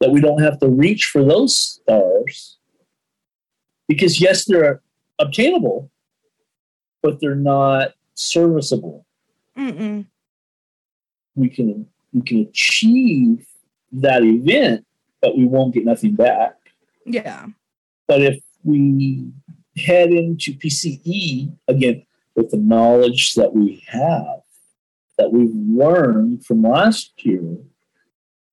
that 0.00 0.10
we 0.10 0.20
don't 0.20 0.42
have 0.42 0.58
to 0.60 0.68
reach 0.68 1.06
for 1.06 1.24
those 1.24 1.54
stars 1.56 2.58
because, 3.86 4.20
yes, 4.20 4.44
they're 4.44 4.80
obtainable, 5.18 5.90
but 7.02 7.20
they're 7.20 7.34
not 7.34 7.92
serviceable. 8.14 9.06
Mm-mm. 9.56 10.06
We 11.34 11.48
can 11.48 11.86
we 12.12 12.22
can 12.22 12.40
achieve 12.40 13.46
that 13.92 14.24
event, 14.24 14.84
but 15.20 15.36
we 15.36 15.44
won't 15.44 15.74
get 15.74 15.84
nothing 15.84 16.14
back. 16.14 16.54
Yeah. 17.04 17.46
But 18.06 18.22
if 18.22 18.40
we 18.64 19.30
head 19.76 20.10
into 20.10 20.52
PCE 20.52 21.56
again 21.68 22.04
with 22.34 22.50
the 22.50 22.56
knowledge 22.56 23.34
that 23.34 23.54
we 23.54 23.84
have, 23.88 24.40
that 25.16 25.32
we've 25.32 25.54
learned 25.54 26.44
from 26.44 26.62
last 26.62 27.12
year, 27.24 27.56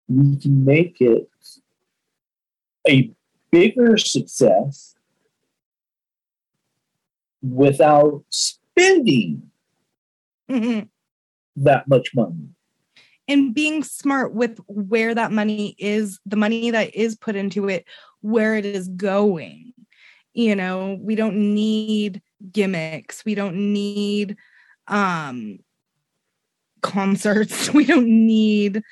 we 0.08 0.38
can 0.38 0.64
make 0.66 1.02
it 1.02 1.30
a 2.88 3.12
bigger 3.52 3.98
success 3.98 4.96
without 7.42 8.24
spending 8.30 9.50
hmm 10.50 10.82
that 11.56 11.88
much 11.88 12.10
money. 12.16 12.50
And 13.34 13.54
being 13.54 13.84
smart 13.84 14.34
with 14.34 14.60
where 14.68 15.16
that 15.16 15.32
money 15.32 15.76
is, 15.80 16.20
the 16.26 16.36
money 16.36 16.72
that 16.72 16.94
is 16.96 17.16
put 17.16 17.36
into 17.36 17.68
it, 17.68 17.86
where 18.22 18.56
it 18.56 18.66
is 18.66 18.88
going. 18.90 19.74
You 20.34 20.56
know, 20.56 20.98
we 21.02 21.16
don't 21.16 21.54
need 21.54 22.22
gimmicks. 22.52 23.26
We 23.26 23.36
don't 23.36 23.74
need 23.74 24.38
um 24.88 25.60
concerts. 26.82 27.70
We 27.74 27.86
don't 27.86 28.08
need, 28.08 28.84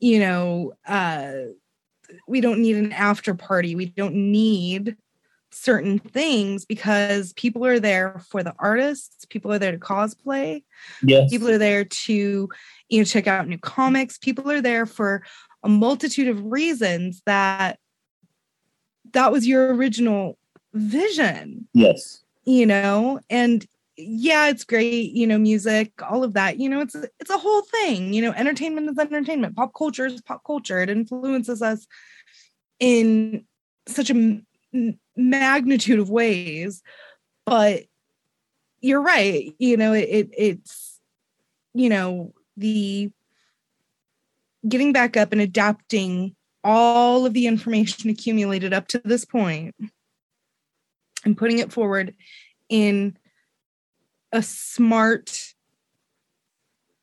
you 0.00 0.20
know, 0.20 0.72
uh 0.86 1.32
we 2.26 2.40
don't 2.40 2.60
need 2.60 2.76
an 2.76 2.92
after 2.92 3.34
party. 3.34 3.74
We 3.74 3.86
don't 3.86 4.14
need 4.14 4.96
certain 5.50 5.98
things 5.98 6.64
because 6.64 7.32
people 7.34 7.64
are 7.64 7.80
there 7.80 8.20
for 8.30 8.42
the 8.42 8.54
artists, 8.58 9.24
people 9.24 9.52
are 9.52 9.58
there 9.58 9.72
to 9.72 9.78
cosplay, 9.78 10.62
Yes. 11.02 11.30
people 11.30 11.48
are 11.48 11.58
there 11.58 11.84
to 11.84 12.48
you 12.88 12.98
know 13.00 13.04
check 13.04 13.26
out 13.26 13.48
new 13.48 13.58
comics. 13.58 14.18
People 14.18 14.50
are 14.50 14.60
there 14.60 14.86
for 14.86 15.22
a 15.62 15.68
multitude 15.68 16.28
of 16.28 16.44
reasons 16.44 17.22
that 17.26 17.78
that 19.12 19.32
was 19.32 19.46
your 19.46 19.74
original 19.74 20.38
vision. 20.74 21.68
Yes. 21.74 22.22
you 22.44 22.66
know 22.66 23.20
and 23.30 23.66
yeah 23.96 24.48
it's 24.48 24.62
great 24.62 25.10
you 25.12 25.26
know 25.26 25.38
music 25.38 25.92
all 26.08 26.22
of 26.22 26.34
that. 26.34 26.58
You 26.58 26.68
know 26.68 26.80
it's 26.80 26.94
it's 26.94 27.30
a 27.30 27.38
whole 27.38 27.62
thing. 27.62 28.12
You 28.12 28.22
know 28.22 28.32
entertainment 28.32 28.88
is 28.90 28.98
entertainment. 28.98 29.56
Pop 29.56 29.72
culture 29.76 30.06
is 30.06 30.20
pop 30.22 30.42
culture. 30.46 30.80
It 30.80 30.90
influences 30.90 31.62
us 31.62 31.86
in 32.78 33.44
such 33.86 34.10
a 34.10 34.40
magnitude 35.16 35.98
of 35.98 36.10
ways. 36.10 36.82
But 37.44 37.84
you're 38.80 39.02
right. 39.02 39.54
You 39.58 39.76
know 39.76 39.92
it, 39.92 40.08
it 40.08 40.28
it's 40.36 41.00
you 41.74 41.88
know 41.88 42.32
the 42.58 43.10
getting 44.68 44.92
back 44.92 45.16
up 45.16 45.32
and 45.32 45.40
adapting 45.40 46.34
all 46.64 47.24
of 47.24 47.32
the 47.32 47.46
information 47.46 48.10
accumulated 48.10 48.72
up 48.72 48.88
to 48.88 49.00
this 49.04 49.24
point 49.24 49.74
and 51.24 51.36
putting 51.36 51.58
it 51.58 51.72
forward 51.72 52.14
in 52.68 53.16
a 54.32 54.42
smart 54.42 55.54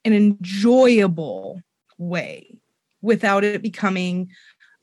and 0.04 0.13
enjoyable 0.13 1.62
way 1.98 2.60
without 3.02 3.44
it 3.44 3.62
becoming 3.62 4.30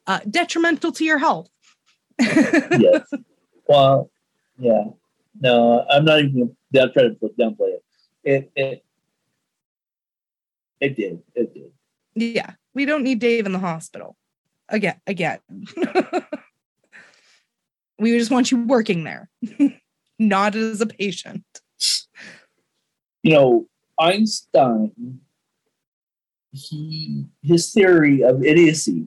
uh, 0.07 0.21
detrimental 0.29 0.91
to 0.93 1.05
your 1.05 1.19
health. 1.19 1.49
yes. 2.19 3.09
Well, 3.69 4.11
yeah. 4.59 4.85
No, 5.41 5.85
I'm 5.89 6.05
not 6.05 6.21
even 6.21 6.57
gonna 6.75 6.93
try 6.93 7.05
to 7.05 7.17
downplay 7.39 7.75
it. 7.75 7.85
It 8.25 8.53
it 8.55 8.85
it 10.83 10.97
did. 10.97 11.23
It 11.35 11.55
did. 11.55 11.71
yeah, 12.15 12.55
we 12.75 12.85
don't 12.85 13.05
need 13.05 13.21
Dave 13.21 13.47
in 13.47 13.53
the 13.53 13.61
hospital 13.61 14.17
again. 14.69 15.01
Again, 15.07 15.39
we 18.01 18.19
just 18.19 18.33
want 18.33 18.51
you 18.51 18.65
working 18.65 19.05
there, 19.05 19.31
not 20.19 20.57
as 20.57 20.81
a 20.81 20.87
patient. 20.87 21.45
You 23.23 23.33
know, 23.33 23.69
Einstein, 23.97 25.21
he 26.51 27.27
his 27.43 27.71
theory 27.71 28.25
of 28.25 28.43
idiocy 28.43 29.07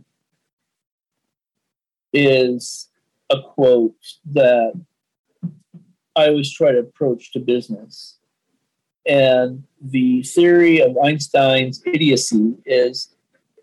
is 2.14 2.88
a 3.30 3.42
quote 3.42 3.96
that 4.32 4.74
I 6.16 6.30
always 6.30 6.54
try 6.54 6.72
to 6.72 6.80
approach 6.80 7.34
to 7.34 7.40
business. 7.40 8.18
And 9.06 9.64
the 9.82 10.24
theory 10.24 10.82
of 10.82 10.98
Einstein's 11.04 11.82
idiocy 11.86 12.56
is 12.66 13.16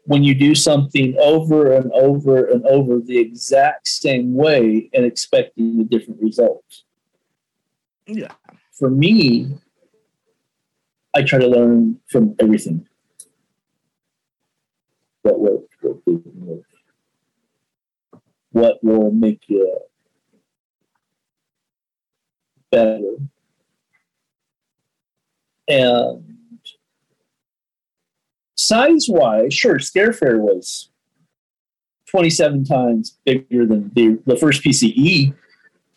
when 0.05 0.23
you 0.23 0.35
do 0.35 0.55
something 0.55 1.17
over 1.19 1.73
and 1.73 1.91
over 1.93 2.47
and 2.47 2.65
over 2.67 3.01
the 3.01 3.19
exact 3.19 3.89
same 3.89 4.35
way 4.35 4.91
and 4.93 5.05
expecting 5.05 5.81
a 5.81 5.85
different 5.85 6.21
result. 6.21 6.65
Yeah. 8.07 8.33
For 8.73 8.91
me, 8.91 9.59
I 11.15 11.23
try 11.23 11.39
to 11.39 11.47
learn 11.47 12.01
from 12.11 12.35
everything. 12.41 12.87
What 15.23 15.41
worked, 15.41 15.75
what 15.81 16.05
didn't 16.05 16.35
work. 16.35 16.65
What 18.51 18.83
will 18.83 19.11
make 19.13 19.43
you 19.47 19.79
better. 22.71 23.17
And 25.69 26.25
size 28.57 29.07
wise, 29.09 29.55
sure, 29.55 29.77
Scarefair 29.77 30.39
was 30.39 30.91
27 32.07 32.65
times 32.65 33.19
bigger 33.25 33.67
than 33.67 33.91
the, 33.95 34.21
the 34.27 34.37
first 34.37 34.63
PCE, 34.63 35.35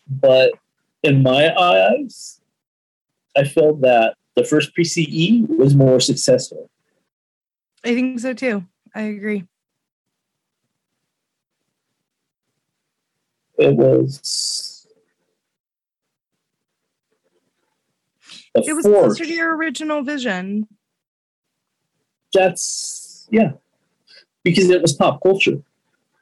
but 0.08 0.52
in 1.02 1.22
my 1.22 1.54
eyes, 1.54 2.40
I 3.36 3.44
felt 3.44 3.82
that 3.82 4.14
the 4.34 4.44
first 4.44 4.70
PCE 4.76 5.48
was 5.58 5.74
more 5.74 6.00
successful. 6.00 6.70
I 7.84 7.94
think 7.94 8.18
so 8.20 8.34
too. 8.34 8.64
I 8.94 9.02
agree. 9.02 9.44
It 13.58 13.74
was. 13.74 14.75
The 18.56 18.70
It 18.70 18.72
was 18.74 18.84
fourth. 18.86 19.04
closer 19.06 19.24
to 19.24 19.32
your 19.34 19.54
original 19.56 20.02
vision. 20.02 20.66
That's 22.32 23.26
yeah, 23.30 23.52
because 24.42 24.70
it 24.70 24.82
was 24.82 24.92
pop 24.92 25.22
culture. 25.22 25.62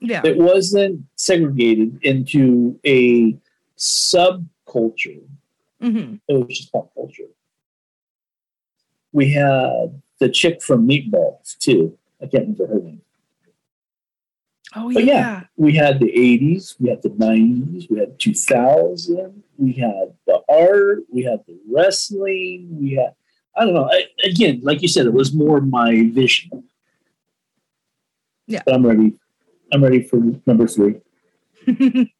Yeah. 0.00 0.22
It 0.24 0.36
wasn't 0.36 1.04
segregated 1.16 1.98
into 2.02 2.78
a 2.84 3.36
subculture. 3.78 5.22
hmm 5.80 6.16
It 6.28 6.34
was 6.46 6.58
just 6.58 6.72
pop 6.72 6.92
culture. 6.94 7.24
We 9.12 9.30
had 9.32 10.00
the 10.18 10.28
chick 10.28 10.62
from 10.62 10.86
Meatballs 10.88 11.56
too. 11.58 11.96
I 12.20 12.26
can't 12.26 12.44
remember 12.58 12.66
her 12.66 12.80
name. 12.80 13.00
Oh 14.76 14.90
yeah. 14.90 15.00
yeah. 15.00 15.40
We 15.56 15.74
had 15.74 16.00
the 16.00 16.06
80s, 16.06 16.74
we 16.80 16.90
had 16.90 17.02
the 17.02 17.10
90s, 17.10 17.90
we 17.90 17.98
had 17.98 18.18
2000, 18.18 19.42
we 19.56 19.72
had 19.72 20.14
the 20.26 20.40
art, 20.48 21.00
we 21.12 21.22
had 21.22 21.40
the 21.46 21.58
wrestling, 21.70 22.68
we 22.80 22.94
had, 22.94 23.14
I 23.56 23.64
don't 23.64 23.74
know. 23.74 23.88
I, 23.90 24.04
again, 24.24 24.60
like 24.62 24.82
you 24.82 24.88
said, 24.88 25.06
it 25.06 25.12
was 25.12 25.32
more 25.32 25.60
my 25.60 26.10
vision. 26.12 26.64
Yeah. 28.46 28.62
But 28.66 28.74
I'm 28.74 28.86
ready. 28.86 29.14
I'm 29.72 29.82
ready 29.82 30.02
for 30.02 30.20
number 30.46 30.66
three. 30.66 31.00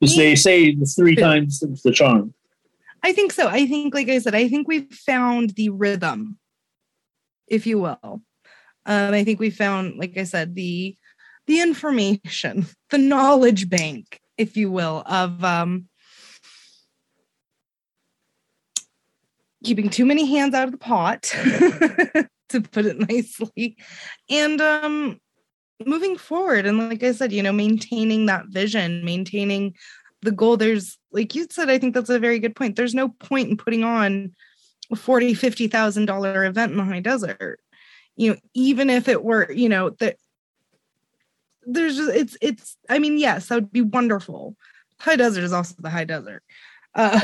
Because 0.00 0.16
they 0.16 0.34
say 0.34 0.74
the 0.74 0.86
three 0.86 1.14
times 1.14 1.60
the 1.60 1.92
charm. 1.92 2.32
I 3.02 3.12
think 3.12 3.32
so. 3.32 3.48
I 3.48 3.66
think, 3.66 3.94
like 3.94 4.08
I 4.08 4.18
said, 4.18 4.34
I 4.34 4.48
think 4.48 4.66
we've 4.66 4.90
found 4.92 5.50
the 5.50 5.68
rhythm, 5.68 6.38
if 7.46 7.66
you 7.66 7.78
will. 7.78 7.98
Um, 8.02 9.14
I 9.14 9.24
think 9.24 9.40
we 9.40 9.50
found, 9.50 9.98
like 9.98 10.16
I 10.16 10.24
said, 10.24 10.54
the 10.54 10.96
the 11.48 11.60
information, 11.60 12.66
the 12.90 12.98
knowledge 12.98 13.68
bank, 13.68 14.20
if 14.36 14.56
you 14.56 14.70
will, 14.70 15.02
of 15.06 15.42
um, 15.42 15.88
keeping 19.64 19.88
too 19.88 20.04
many 20.04 20.26
hands 20.26 20.54
out 20.54 20.66
of 20.66 20.72
the 20.72 20.78
pot, 20.78 21.22
to 22.50 22.60
put 22.60 22.86
it 22.86 22.98
nicely, 23.10 23.76
and 24.30 24.60
um, 24.60 25.18
moving 25.84 26.16
forward. 26.16 26.66
And 26.66 26.78
like 26.78 27.02
I 27.02 27.12
said, 27.12 27.32
you 27.32 27.42
know, 27.42 27.52
maintaining 27.52 28.26
that 28.26 28.44
vision, 28.48 29.04
maintaining 29.04 29.74
the 30.22 30.32
goal 30.32 30.56
there's 30.56 30.98
like 31.12 31.36
you 31.36 31.46
said 31.48 31.70
i 31.70 31.78
think 31.78 31.94
that's 31.94 32.10
a 32.10 32.18
very 32.18 32.40
good 32.40 32.56
point 32.56 32.74
there's 32.74 32.92
no 32.92 33.08
point 33.08 33.48
in 33.48 33.56
putting 33.56 33.84
on 33.84 34.34
a 34.90 34.96
40 34.96 35.32
50 35.32 35.68
thousand 35.68 36.06
dollar 36.06 36.44
event 36.44 36.72
in 36.72 36.76
the 36.76 36.84
high 36.84 36.98
desert 36.98 37.60
you 38.16 38.32
know 38.32 38.36
even 38.52 38.90
if 38.90 39.06
it 39.06 39.22
were 39.22 39.48
you 39.52 39.68
know 39.68 39.90
that 40.00 40.16
there's 41.68 41.96
just 41.96 42.10
it's 42.10 42.36
it's 42.40 42.76
i 42.88 42.98
mean 42.98 43.18
yes 43.18 43.46
that 43.46 43.56
would 43.56 43.72
be 43.72 43.82
wonderful. 43.82 44.56
High 45.00 45.16
desert 45.16 45.44
is 45.44 45.52
also 45.52 45.76
the 45.78 45.90
high 45.90 46.04
desert. 46.04 46.42
Uh, 46.94 47.20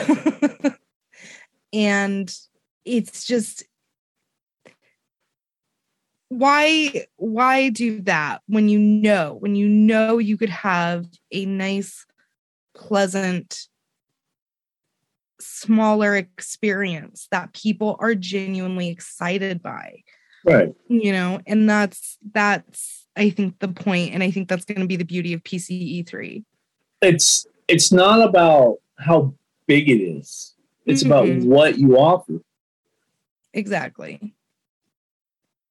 and 1.72 2.32
it's 2.84 3.24
just 3.24 3.64
why 6.28 7.06
why 7.16 7.70
do 7.70 8.00
that 8.02 8.42
when 8.46 8.68
you 8.68 8.78
know 8.78 9.36
when 9.40 9.56
you 9.56 9.68
know 9.68 10.18
you 10.18 10.36
could 10.36 10.50
have 10.50 11.06
a 11.32 11.46
nice 11.46 12.06
pleasant 12.76 13.66
smaller 15.40 16.14
experience 16.16 17.28
that 17.30 17.52
people 17.54 17.96
are 17.98 18.14
genuinely 18.14 18.88
excited 18.88 19.62
by? 19.62 20.02
Right. 20.44 20.74
you 20.88 21.10
know 21.10 21.40
and 21.46 21.68
that's 21.68 22.18
that's 22.32 23.03
i 23.16 23.30
think 23.30 23.58
the 23.60 23.68
point 23.68 24.12
and 24.14 24.22
i 24.22 24.30
think 24.30 24.48
that's 24.48 24.64
going 24.64 24.80
to 24.80 24.86
be 24.86 24.96
the 24.96 25.04
beauty 25.04 25.32
of 25.32 25.42
pce 25.42 26.06
3 26.06 26.44
It's 27.02 27.46
it's 27.68 27.90
not 27.92 28.26
about 28.28 28.76
how 28.98 29.34
big 29.66 29.88
it 29.88 30.00
is. 30.02 30.54
It's 30.86 31.02
about 31.02 31.24
Mhm. 31.26 31.44
what 31.46 31.78
you 31.78 31.96
offer. 31.98 32.40
exactly 33.54 34.20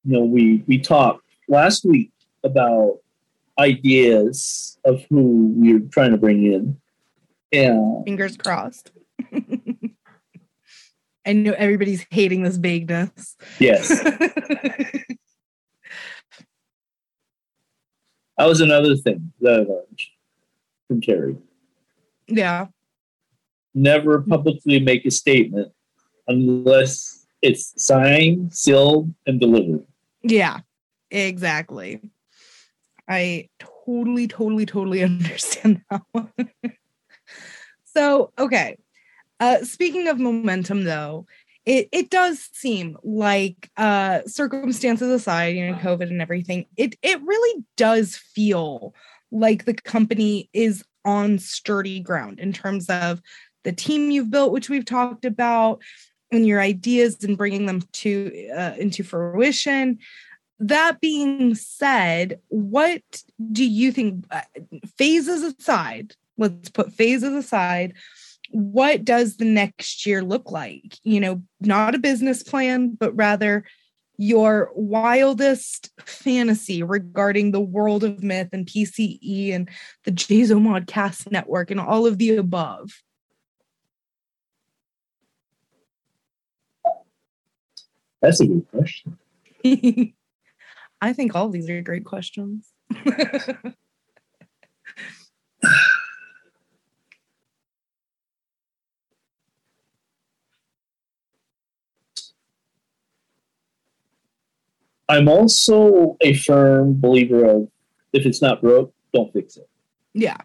you 0.06 0.12
know, 0.14 0.26
we 0.26 0.64
we 0.68 0.80
talked 0.80 1.24
last 1.48 1.86
week 1.86 2.12
about 2.44 2.98
ideas 3.60 4.78
of 4.84 5.04
who 5.10 5.54
we 5.58 5.74
are 5.76 5.80
trying 5.96 6.12
to 6.12 6.18
bring 6.18 6.44
in, 6.52 6.78
and 7.54 8.04
fingers 8.06 8.36
crossed 8.36 8.92
i 11.26 11.32
know 11.34 11.54
everybody's 11.54 12.06
hating 12.10 12.44
this 12.44 12.58
vagueness 12.58 13.38
yes, 13.60 13.88
that 18.38 18.46
was 18.46 18.62
another 18.62 18.96
thing 18.96 19.32
that 19.42 19.54
I 19.54 19.58
learned 19.58 20.02
from 20.88 21.02
Terry. 21.02 21.38
yeah 22.28 22.68
Never 23.76 24.22
publicly 24.22 24.80
make 24.80 25.06
a 25.06 25.12
statement 25.12 25.72
unless 26.28 27.26
it's 27.42 27.74
signed, 27.84 28.54
sealed, 28.54 29.14
and 29.28 29.40
delivered. 29.40 29.86
Yeah, 30.24 30.60
exactly. 31.12 32.00
I 33.08 33.50
totally, 33.60 34.28
totally, 34.28 34.66
totally 34.66 35.04
understand 35.04 35.82
that 35.90 36.02
one. 36.12 36.32
so, 37.86 38.32
okay. 38.40 38.78
Uh, 39.40 39.64
speaking 39.64 40.08
of 40.08 40.20
momentum, 40.20 40.86
though, 40.86 41.26
it, 41.66 41.88
it 41.92 42.10
does 42.10 42.50
seem 42.52 42.98
like 43.04 43.70
uh, 43.78 44.22
circumstances 44.26 45.10
aside, 45.10 45.56
you 45.56 45.68
know, 45.70 45.78
COVID 45.78 46.10
and 46.10 46.22
everything, 46.22 46.66
it 46.76 46.96
it 47.02 47.22
really 47.22 47.66
does 47.78 48.16
feel 48.16 48.94
like 49.32 49.66
the 49.66 49.74
company 49.74 50.50
is 50.54 50.84
on 51.06 51.40
sturdy 51.40 52.00
ground 52.00 52.40
in 52.40 52.54
terms 52.54 52.90
of 52.90 53.22
the 53.64 53.72
team 53.72 54.12
you've 54.12 54.30
built, 54.30 54.52
which 54.52 54.70
we've 54.70 54.86
talked 54.86 55.26
about, 55.26 55.82
and 56.32 56.46
your 56.46 56.60
ideas 56.60 57.24
and 57.24 57.38
bringing 57.38 57.66
them 57.66 57.82
to 57.94 58.50
uh, 58.56 58.74
into 58.78 59.04
fruition. 59.04 60.00
That 60.60 61.02
being 61.02 61.56
said 61.56 62.40
what 62.50 63.02
do 63.52 63.66
you 63.66 63.92
think 63.92 64.26
uh, 64.32 64.42
phases 64.98 65.44
aside 65.44 66.16
let's 66.38 66.70
put 66.70 66.94
phases 66.94 67.34
aside 67.34 67.94
what 68.54 69.04
does 69.04 69.38
the 69.38 69.46
next 69.46 70.06
year 70.06 70.24
look 70.24 70.52
like 70.52 70.98
you 71.04 71.20
know 71.20 71.42
not 71.60 71.96
a 71.96 72.00
business 72.00 72.44
plan 72.44 72.96
but 73.00 73.16
rather 73.16 73.64
your 74.18 74.72
wildest 74.76 75.90
fantasy 76.06 76.84
regarding 76.84 77.52
the 77.52 77.60
world 77.60 78.04
of 78.04 78.24
myth 78.24 78.50
and 78.54 78.68
pce 78.68 79.54
and 79.54 79.70
the 80.04 80.12
modcast 80.12 81.32
network 81.32 81.72
and 81.72 81.80
all 81.80 82.06
of 82.06 82.20
the 82.20 82.36
above 82.36 83.02
That's 88.24 88.40
a 88.40 88.48
good 88.48 88.66
question. 88.72 89.18
I 91.02 91.12
think 91.12 91.36
all 91.36 91.50
these 91.50 91.70
are 91.70 91.82
great 91.82 92.06
questions. 92.06 92.72
I'm 105.10 105.28
also 105.28 106.18
a 106.22 106.34
firm 106.34 107.00
believer 107.00 107.46
of 107.46 107.68
if 108.14 108.26
it's 108.26 108.42
not 108.42 108.62
broke, 108.62 108.94
don't 109.14 109.32
fix 109.34 109.58
it. 109.58 109.68
yeah. 110.14 110.38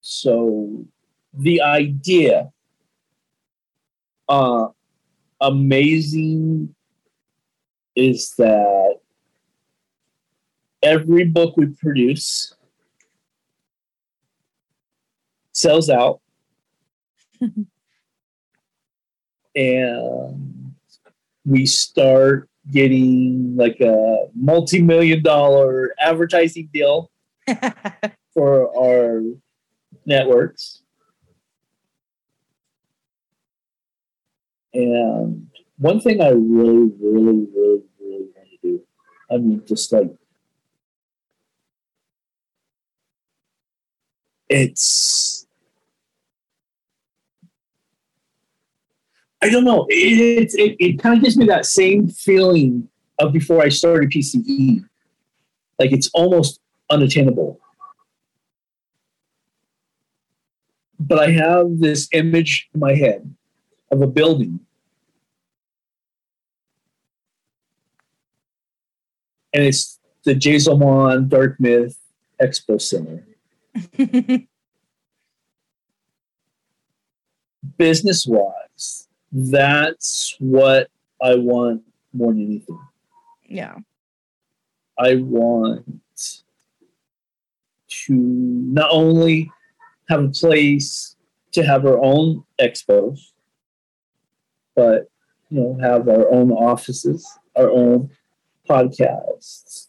So 0.00 0.84
the 1.32 1.62
idea, 1.62 2.50
uh, 4.28 4.68
amazing 5.40 6.74
is 7.94 8.34
that 8.36 8.98
every 10.82 11.24
book 11.24 11.56
we 11.56 11.66
produce 11.66 12.54
sells 15.52 15.88
out 15.88 16.20
and 19.54 20.61
we 21.44 21.66
start 21.66 22.48
getting 22.70 23.56
like 23.56 23.80
a 23.80 24.26
multi-million 24.34 25.22
dollar 25.22 25.94
advertising 25.98 26.68
deal 26.72 27.10
for 28.34 28.76
our 28.78 29.22
networks. 30.06 30.82
And 34.74 35.48
one 35.82 36.00
thing 36.00 36.20
i 36.20 36.28
really 36.28 36.92
really 37.00 37.46
really 37.52 37.82
really 38.00 38.26
want 38.36 38.48
to 38.50 38.58
do 38.62 38.80
i 39.32 39.36
mean 39.36 39.60
just 39.66 39.92
like 39.92 40.12
it's 44.48 45.41
I 49.42 49.48
don't 49.50 49.64
know, 49.64 49.86
it, 49.88 50.54
it, 50.54 50.76
it 50.78 51.02
kind 51.02 51.16
of 51.16 51.22
gives 51.22 51.36
me 51.36 51.46
that 51.46 51.66
same 51.66 52.08
feeling 52.08 52.88
of 53.18 53.32
before 53.32 53.60
I 53.60 53.68
started 53.70 54.10
PCE. 54.10 54.84
Like 55.80 55.90
it's 55.90 56.08
almost 56.14 56.60
unattainable. 56.88 57.58
But 61.00 61.18
I 61.18 61.32
have 61.32 61.80
this 61.80 62.08
image 62.12 62.68
in 62.72 62.78
my 62.78 62.94
head 62.94 63.34
of 63.90 64.00
a 64.00 64.06
building. 64.06 64.60
And 69.52 69.64
it's 69.64 69.98
the 70.24 70.34
Jason 70.34 71.28
Dark 71.28 71.58
Myth 71.58 71.98
Expo 72.40 72.80
Center. 72.80 73.26
Business 77.76 78.26
wise, 78.26 78.61
that's 79.32 80.36
what 80.38 80.90
I 81.22 81.36
want 81.36 81.82
more 82.12 82.32
than 82.32 82.44
anything. 82.44 82.78
Yeah. 83.44 83.76
I 84.98 85.16
want 85.16 86.00
to 87.88 88.14
not 88.14 88.88
only 88.90 89.50
have 90.08 90.24
a 90.24 90.28
place 90.28 91.16
to 91.52 91.62
have 91.62 91.86
our 91.86 91.98
own 91.98 92.44
expos, 92.60 93.32
but 94.74 95.08
you 95.50 95.60
know, 95.60 95.78
have 95.80 96.08
our 96.08 96.30
own 96.30 96.50
offices, 96.50 97.26
our 97.56 97.70
own 97.70 98.10
podcasts. 98.68 99.88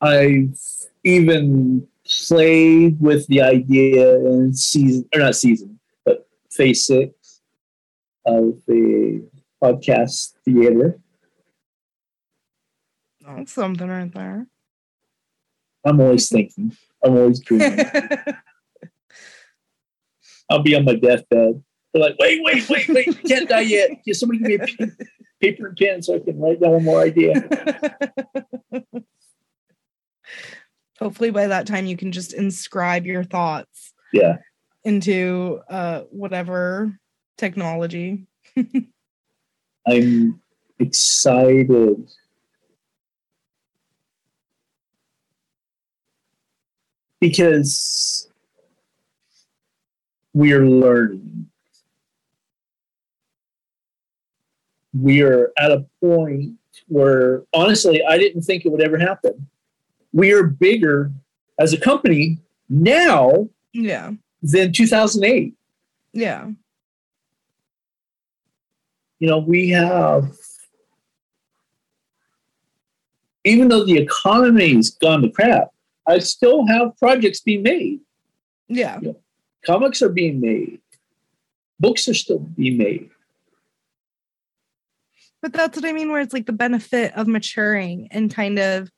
I've 0.00 0.58
even 1.04 1.86
played 2.28 3.00
with 3.00 3.26
the 3.28 3.40
idea 3.40 4.16
in 4.18 4.52
season 4.52 5.08
or 5.14 5.20
not 5.20 5.36
season, 5.36 5.78
but 6.04 6.26
phase 6.50 6.86
six 6.86 7.23
of 8.26 8.60
the 8.66 9.26
podcast 9.62 10.34
theater. 10.44 10.98
That's 13.20 13.52
something 13.52 13.88
right 13.88 14.12
there. 14.12 14.46
I'm 15.84 16.00
always 16.00 16.28
thinking. 16.28 16.76
I'm 17.04 17.16
always 17.16 17.40
dreaming. 17.40 17.80
I'll 20.50 20.62
be 20.62 20.74
on 20.74 20.84
my 20.84 20.94
deathbed. 20.94 21.62
They're 21.92 22.02
like, 22.02 22.16
wait, 22.18 22.40
wait, 22.42 22.68
wait, 22.68 22.88
wait, 22.88 23.24
can't 23.24 23.48
die 23.48 23.60
yet. 23.60 23.90
Can 24.04 24.14
somebody 24.14 24.40
give 24.40 24.48
me 24.48 24.54
a 24.56 24.58
pen, 24.76 24.96
paper 25.40 25.66
and 25.68 25.76
pen 25.76 26.02
so 26.02 26.16
I 26.16 26.18
can 26.18 26.38
write 26.40 26.60
down 26.60 26.72
one 26.72 26.84
more 26.84 27.00
idea? 27.00 27.34
Hopefully, 31.00 31.30
by 31.30 31.46
that 31.46 31.66
time, 31.66 31.86
you 31.86 31.96
can 31.96 32.12
just 32.12 32.32
inscribe 32.32 33.04
your 33.06 33.24
thoughts 33.24 33.92
Yeah. 34.12 34.38
into 34.84 35.60
uh, 35.68 36.00
whatever 36.10 36.98
technology. 37.36 38.26
I'm 39.86 40.40
excited. 40.78 42.10
Because 47.20 48.28
we're 50.34 50.66
learning. 50.66 51.48
We 54.92 55.22
are 55.22 55.50
at 55.58 55.72
a 55.72 55.86
point 56.00 56.54
where, 56.88 57.42
honestly, 57.52 58.04
I 58.04 58.18
didn't 58.18 58.42
think 58.42 58.64
it 58.64 58.68
would 58.70 58.82
ever 58.82 58.98
happen. 58.98 59.48
We 60.12 60.32
are 60.32 60.44
bigger 60.44 61.10
as 61.58 61.72
a 61.72 61.78
company 61.80 62.38
now 62.68 63.48
Yeah. 63.72 64.12
than 64.42 64.72
2008. 64.72 65.54
Yeah. 66.12 66.50
You 69.18 69.28
know, 69.28 69.38
we 69.38 69.70
have, 69.70 70.32
even 73.44 73.68
though 73.68 73.84
the 73.84 73.98
economy's 73.98 74.90
gone 74.90 75.22
to 75.22 75.30
crap, 75.30 75.68
I 76.06 76.18
still 76.18 76.66
have 76.66 76.96
projects 76.98 77.40
being 77.40 77.62
made. 77.62 78.00
Yeah. 78.68 79.00
Comics 79.66 80.02
are 80.02 80.08
being 80.08 80.40
made. 80.40 80.80
Books 81.80 82.08
are 82.08 82.14
still 82.14 82.38
being 82.38 82.78
made. 82.78 83.10
But 85.42 85.52
that's 85.52 85.76
what 85.76 85.84
I 85.84 85.92
mean, 85.92 86.10
where 86.10 86.20
it's 86.20 86.32
like 86.32 86.46
the 86.46 86.52
benefit 86.52 87.12
of 87.14 87.26
maturing 87.26 88.08
and 88.10 88.34
kind 88.34 88.58
of 88.58 88.90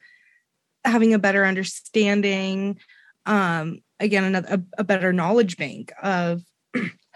having 0.84 1.12
a 1.12 1.18
better 1.18 1.44
understanding. 1.44 2.78
Um, 3.26 3.80
again, 3.98 4.24
another 4.24 4.48
a, 4.54 4.62
a 4.78 4.84
better 4.84 5.12
knowledge 5.12 5.56
bank 5.56 5.92
of 6.00 6.42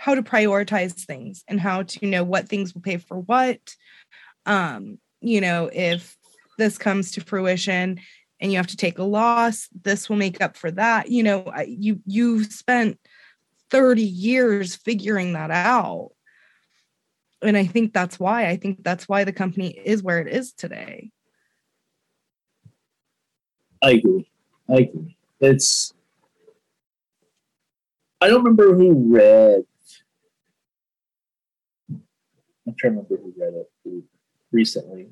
how 0.01 0.15
to 0.15 0.23
prioritize 0.23 0.95
things 0.95 1.45
and 1.47 1.61
how 1.61 1.83
to 1.83 2.07
know 2.07 2.25
what 2.25 2.49
things 2.49 2.75
will 2.75 2.81
pay 2.81 2.97
for 2.97 3.19
what. 3.19 3.59
Um, 4.47 4.99
you 5.21 5.43
know, 5.43 5.69
if 5.71 6.17
this 6.57 6.79
comes 6.79 7.11
to 7.13 7.21
fruition 7.21 8.01
and 8.41 8.51
you 8.51 8.57
have 8.57 8.69
to 8.69 8.79
take 8.79 8.99
a 8.99 9.05
loss, 9.05 9.69
this 9.83 10.09
will 10.09 10.17
make 10.17 10.41
up 10.41 10.57
for 10.57 10.71
that. 10.71 11.11
You 11.11 11.23
know, 11.23 11.53
you 11.67 12.01
you've 12.07 12.47
spent 12.47 12.99
30 13.71 14.03
years 14.03 14.75
figuring 14.75 15.35
that 15.35 15.51
out 15.51 16.13
and 17.43 17.57
I 17.57 17.67
think 17.67 17.93
that's 17.93 18.19
why 18.19 18.49
I 18.49 18.57
think 18.57 18.83
that's 18.83 19.09
why 19.09 19.25
the 19.25 19.33
company 19.33 19.69
is 19.85 20.03
where 20.03 20.21
it 20.21 20.29
is 20.29 20.53
today. 20.53 21.11
I 23.83 23.93
agree. 23.93 24.31
I 24.69 24.75
agree. 24.75 25.17
It's, 25.41 25.93
I 28.21 28.29
don't 28.29 28.45
remember 28.45 28.75
who 28.75 28.93
read, 28.93 29.65
I'm 32.71 32.77
trying 32.79 32.93
to 32.95 33.01
remember 33.01 33.16
who 33.16 33.35
read 33.37 33.55
it 33.55 33.71
who- 33.85 34.05
recently, 34.53 35.09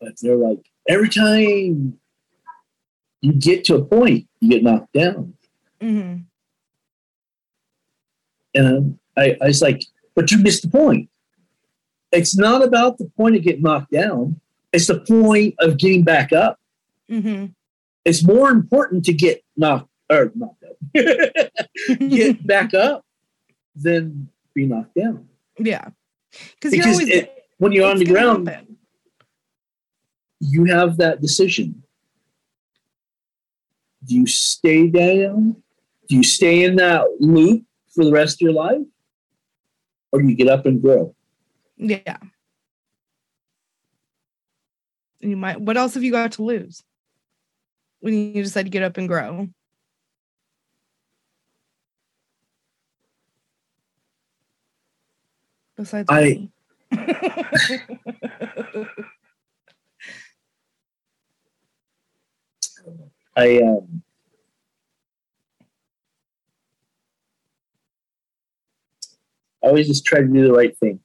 but 0.00 0.14
they're 0.20 0.36
like, 0.36 0.68
every 0.88 1.08
time 1.08 1.98
you 3.20 3.32
get 3.32 3.64
to 3.64 3.76
a 3.76 3.84
point, 3.84 4.26
you 4.40 4.50
get 4.50 4.62
knocked 4.62 4.92
down. 4.92 5.34
Mm-hmm. 5.80 6.22
And 8.54 8.98
I, 9.16 9.36
I 9.40 9.46
was 9.46 9.62
like, 9.62 9.84
but 10.14 10.30
you 10.30 10.38
missed 10.38 10.62
the 10.62 10.68
point. 10.68 11.08
It's 12.10 12.36
not 12.36 12.64
about 12.64 12.98
the 12.98 13.10
point 13.16 13.36
of 13.36 13.42
getting 13.42 13.62
knocked 13.62 13.92
down. 13.92 14.40
It's 14.72 14.86
the 14.86 15.00
point 15.00 15.54
of 15.58 15.76
getting 15.78 16.02
back 16.02 16.32
up. 16.32 16.58
Mm-hmm. 17.10 17.46
It's 18.04 18.24
more 18.24 18.50
important 18.50 19.04
to 19.04 19.12
get 19.12 19.44
knocked 19.56 19.90
or 20.10 20.32
knocked 20.34 20.64
up, 20.64 20.76
get 21.98 22.46
back 22.46 22.74
up 22.74 23.04
than 23.76 24.28
be 24.54 24.66
knocked 24.66 24.94
down. 24.94 25.28
yeah, 25.58 25.88
Because 26.60 26.86
always 26.86 27.08
it, 27.08 27.44
when 27.58 27.72
you're 27.72 27.88
on 27.88 27.98
the 27.98 28.04
ground, 28.04 28.48
happen. 28.48 28.76
you 30.40 30.64
have 30.66 30.96
that 30.98 31.20
decision. 31.20 31.82
Do 34.04 34.14
you 34.14 34.26
stay 34.26 34.88
down? 34.88 35.62
Do 36.08 36.16
you 36.16 36.22
stay 36.22 36.64
in 36.64 36.76
that 36.76 37.06
loop 37.20 37.64
for 37.94 38.04
the 38.04 38.12
rest 38.12 38.36
of 38.36 38.40
your 38.42 38.52
life? 38.52 38.80
Or 40.12 40.22
do 40.22 40.28
you 40.28 40.34
get 40.34 40.48
up 40.48 40.64
and 40.66 40.80
grow? 40.80 41.14
Yeah. 41.76 42.16
And 45.20 45.30
you 45.30 45.36
might. 45.36 45.60
What 45.60 45.76
else 45.76 45.94
have 45.94 46.02
you 46.02 46.12
got 46.12 46.32
to 46.32 46.42
lose? 46.42 46.82
When 48.00 48.14
you 48.14 48.42
decide 48.42 48.62
to 48.64 48.70
get 48.70 48.84
up 48.84 48.96
and 48.96 49.08
grow. 49.08 49.48
Besides 55.78 56.06
I-. 56.10 56.50
I 63.36 63.62
um 63.62 64.02
I 69.62 69.68
always 69.68 69.88
just 69.88 70.04
try 70.04 70.20
to 70.20 70.26
do 70.26 70.46
the 70.46 70.52
right 70.52 70.76
thing. 70.78 71.00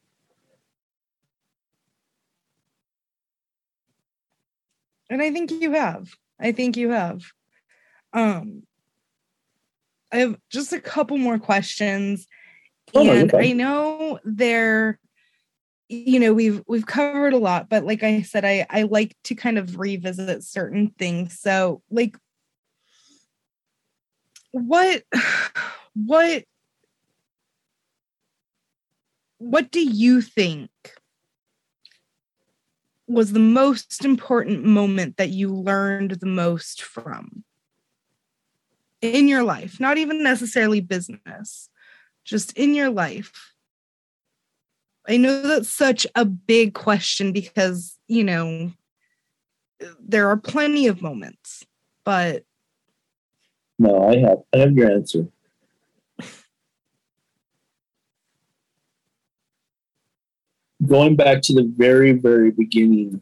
and 5.13 5.21
I 5.21 5.31
think 5.31 5.51
you 5.51 5.73
have. 5.73 6.09
I 6.39 6.51
think 6.51 6.75
you 6.75 6.89
have. 6.89 7.21
Um, 8.13 8.63
I 10.11 10.17
have 10.17 10.37
just 10.51 10.73
a 10.73 10.81
couple 10.81 11.17
more 11.17 11.37
questions, 11.37 12.27
Oh, 12.95 13.09
and. 13.09 13.33
I 13.33 13.51
know 13.51 14.19
they're, 14.23 14.99
you 15.89 16.19
know, 16.19 16.33
we've 16.33 16.61
we've 16.67 16.85
covered 16.85 17.33
a 17.33 17.37
lot, 17.37 17.69
but 17.69 17.85
like 17.85 18.03
I 18.03 18.21
said, 18.21 18.45
I 18.45 18.65
I 18.69 18.83
like 18.83 19.15
to 19.25 19.35
kind 19.35 19.57
of 19.57 19.79
revisit 19.79 20.43
certain 20.43 20.93
things. 20.97 21.39
So, 21.39 21.81
like, 21.89 22.17
what, 24.51 25.03
what, 25.93 26.43
what 29.39 29.71
do 29.71 29.81
you 29.81 30.21
think 30.21 30.69
was 33.07 33.33
the 33.33 33.39
most 33.39 34.05
important 34.05 34.63
moment 34.63 35.17
that 35.17 35.29
you 35.29 35.53
learned 35.53 36.11
the 36.11 36.25
most 36.25 36.81
from 36.81 37.43
in 39.01 39.27
your 39.27 39.43
life? 39.43 39.79
Not 39.79 39.97
even 39.97 40.23
necessarily 40.23 40.79
business, 40.79 41.69
just 42.23 42.53
in 42.57 42.73
your 42.73 42.89
life. 42.89 43.53
I 45.07 45.17
know 45.17 45.41
that's 45.41 45.69
such 45.69 46.07
a 46.15 46.23
big 46.23 46.73
question 46.73 47.33
because, 47.33 47.97
you 48.07 48.23
know, 48.23 48.71
there 49.99 50.29
are 50.29 50.37
plenty 50.37 50.87
of 50.87 51.01
moments, 51.01 51.65
but 52.05 52.45
No, 53.79 54.07
I 54.07 54.17
have 54.17 54.37
I 54.53 54.57
have 54.59 54.73
your 54.73 54.91
answer. 54.91 55.27
Going 60.85 61.15
back 61.15 61.41
to 61.43 61.53
the 61.53 61.71
very, 61.77 62.11
very 62.11 62.51
beginning, 62.51 63.21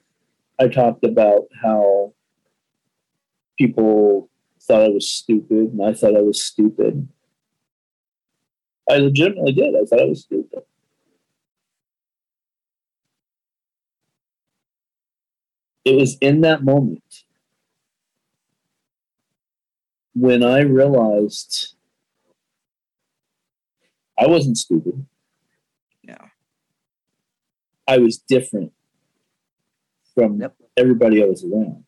I 0.60 0.68
talked 0.68 1.04
about 1.04 1.48
how 1.62 2.14
people 3.58 4.30
thought 4.62 4.84
I 4.84 4.90
was 4.90 5.10
stupid 5.10 5.72
and 5.74 5.84
I 5.84 5.94
thought 5.94 6.16
I 6.16 6.22
was 6.22 6.44
stupid. 6.44 7.08
I 8.92 8.98
legitimately 8.98 9.54
did. 9.54 9.74
I 9.74 9.86
thought 9.86 10.02
I 10.02 10.06
was 10.06 10.24
stupid. 10.24 10.64
It 15.86 15.96
was 15.96 16.18
in 16.20 16.42
that 16.42 16.64
moment 16.64 17.24
when 20.14 20.44
I 20.44 20.60
realized 20.60 21.76
I 24.20 24.28
wasn't 24.28 24.58
stupid. 24.58 25.06
No. 26.04 26.18
I 27.88 27.98
was 27.98 28.18
different 28.18 28.74
from 30.14 30.42
Yep. 30.42 30.56
everybody 30.76 31.24
I 31.24 31.28
was 31.28 31.46
around. 31.46 31.86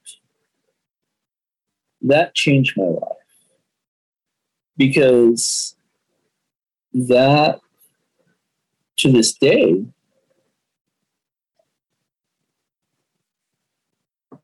That 2.01 2.33
changed 2.33 2.77
my 2.77 2.85
life 2.85 3.17
because 4.77 5.75
that 6.93 7.59
to 8.97 9.11
this 9.11 9.33
day 9.33 9.85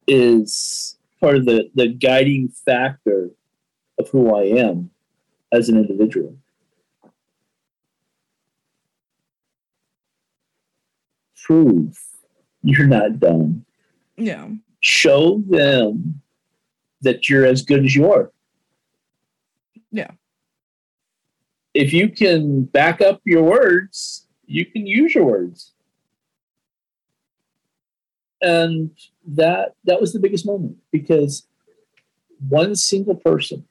is 0.08 0.98
part 1.22 1.38
of 1.38 1.46
the, 1.46 1.70
the 1.76 1.88
guiding 1.88 2.50
factor 2.50 3.30
of 4.00 4.10
who 4.10 4.36
I 4.36 4.44
am 4.44 4.90
as 5.52 5.70
an 5.70 5.78
individual. 5.78 6.36
Prove 11.44 11.98
you're 12.64 12.88
not 12.88 13.20
dumb. 13.20 13.66
yeah. 14.18 14.50
Show 14.82 15.44
them 15.50 16.22
that 17.02 17.28
you're 17.28 17.46
as 17.46 17.64
good 17.64 17.84
as 17.84 17.96
you 17.96 18.12
are. 18.12 18.32
Yeah. 19.92 20.12
If 21.74 21.94
you 21.94 22.10
can 22.10 22.64
back 22.64 23.02
up 23.02 23.22
your 23.26 23.44
words, 23.44 24.28
you 24.46 24.66
can 24.66 24.88
use 24.88 25.14
your 25.14 25.26
words. 25.26 25.74
And 28.42 28.92
that 29.28 29.76
that 29.84 30.00
was 30.00 30.14
the 30.14 30.20
biggest 30.20 30.46
moment 30.46 30.78
because 30.92 31.46
one 32.48 32.76
single 32.76 33.16
person 33.16 33.66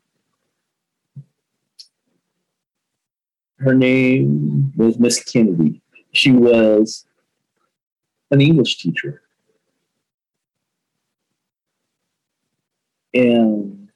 her 3.58 3.74
name 3.74 4.72
was 4.76 4.98
Miss 4.98 5.22
Kennedy. 5.22 5.80
She 6.12 6.30
was 6.30 7.06
an 8.30 8.40
English 8.40 8.78
teacher. 8.78 9.22
And 13.12 13.88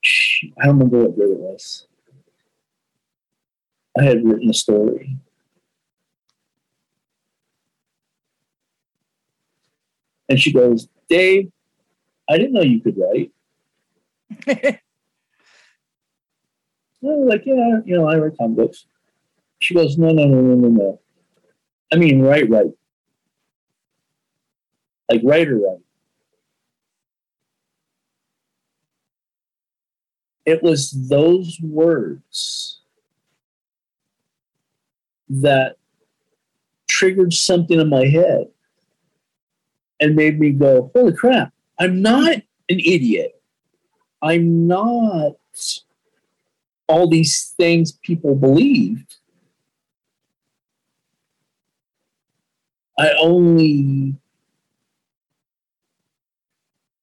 she, 0.00 0.41
I 0.60 0.66
don't 0.66 0.78
remember 0.78 1.02
what 1.04 1.16
grade 1.16 1.30
it 1.30 1.38
was. 1.38 1.86
I 3.98 4.04
had 4.04 4.24
written 4.24 4.50
a 4.50 4.54
story. 4.54 5.16
And 10.28 10.40
she 10.40 10.52
goes, 10.52 10.88
Dave, 11.08 11.52
I 12.28 12.38
didn't 12.38 12.54
know 12.54 12.62
you 12.62 12.80
could 12.80 12.96
write. 12.96 13.32
I 14.48 14.78
was 17.02 17.28
like, 17.28 17.44
yeah, 17.44 17.80
you 17.84 17.96
know, 17.96 18.08
I 18.08 18.16
write 18.16 18.38
comic 18.38 18.56
books. 18.56 18.86
She 19.58 19.74
goes, 19.74 19.98
no, 19.98 20.08
no, 20.08 20.24
no, 20.24 20.40
no, 20.40 20.54
no, 20.54 20.68
no. 20.68 21.00
I 21.92 21.96
mean, 21.96 22.22
write, 22.22 22.48
write. 22.48 22.72
Like, 25.10 25.20
writer, 25.24 25.56
write. 25.58 25.80
It 30.52 30.62
was 30.62 30.90
those 31.08 31.58
words 31.62 32.82
that 35.30 35.76
triggered 36.90 37.32
something 37.32 37.80
in 37.80 37.88
my 37.88 38.04
head 38.04 38.48
and 39.98 40.14
made 40.14 40.38
me 40.38 40.50
go, 40.50 40.90
holy 40.94 41.14
crap, 41.14 41.54
I'm 41.78 42.02
not 42.02 42.32
an 42.32 42.44
idiot. 42.68 43.40
I'm 44.20 44.66
not 44.66 45.36
all 46.86 47.08
these 47.08 47.54
things 47.56 47.92
people 47.92 48.34
believed. 48.34 49.16
I 52.98 53.12
only 53.18 54.16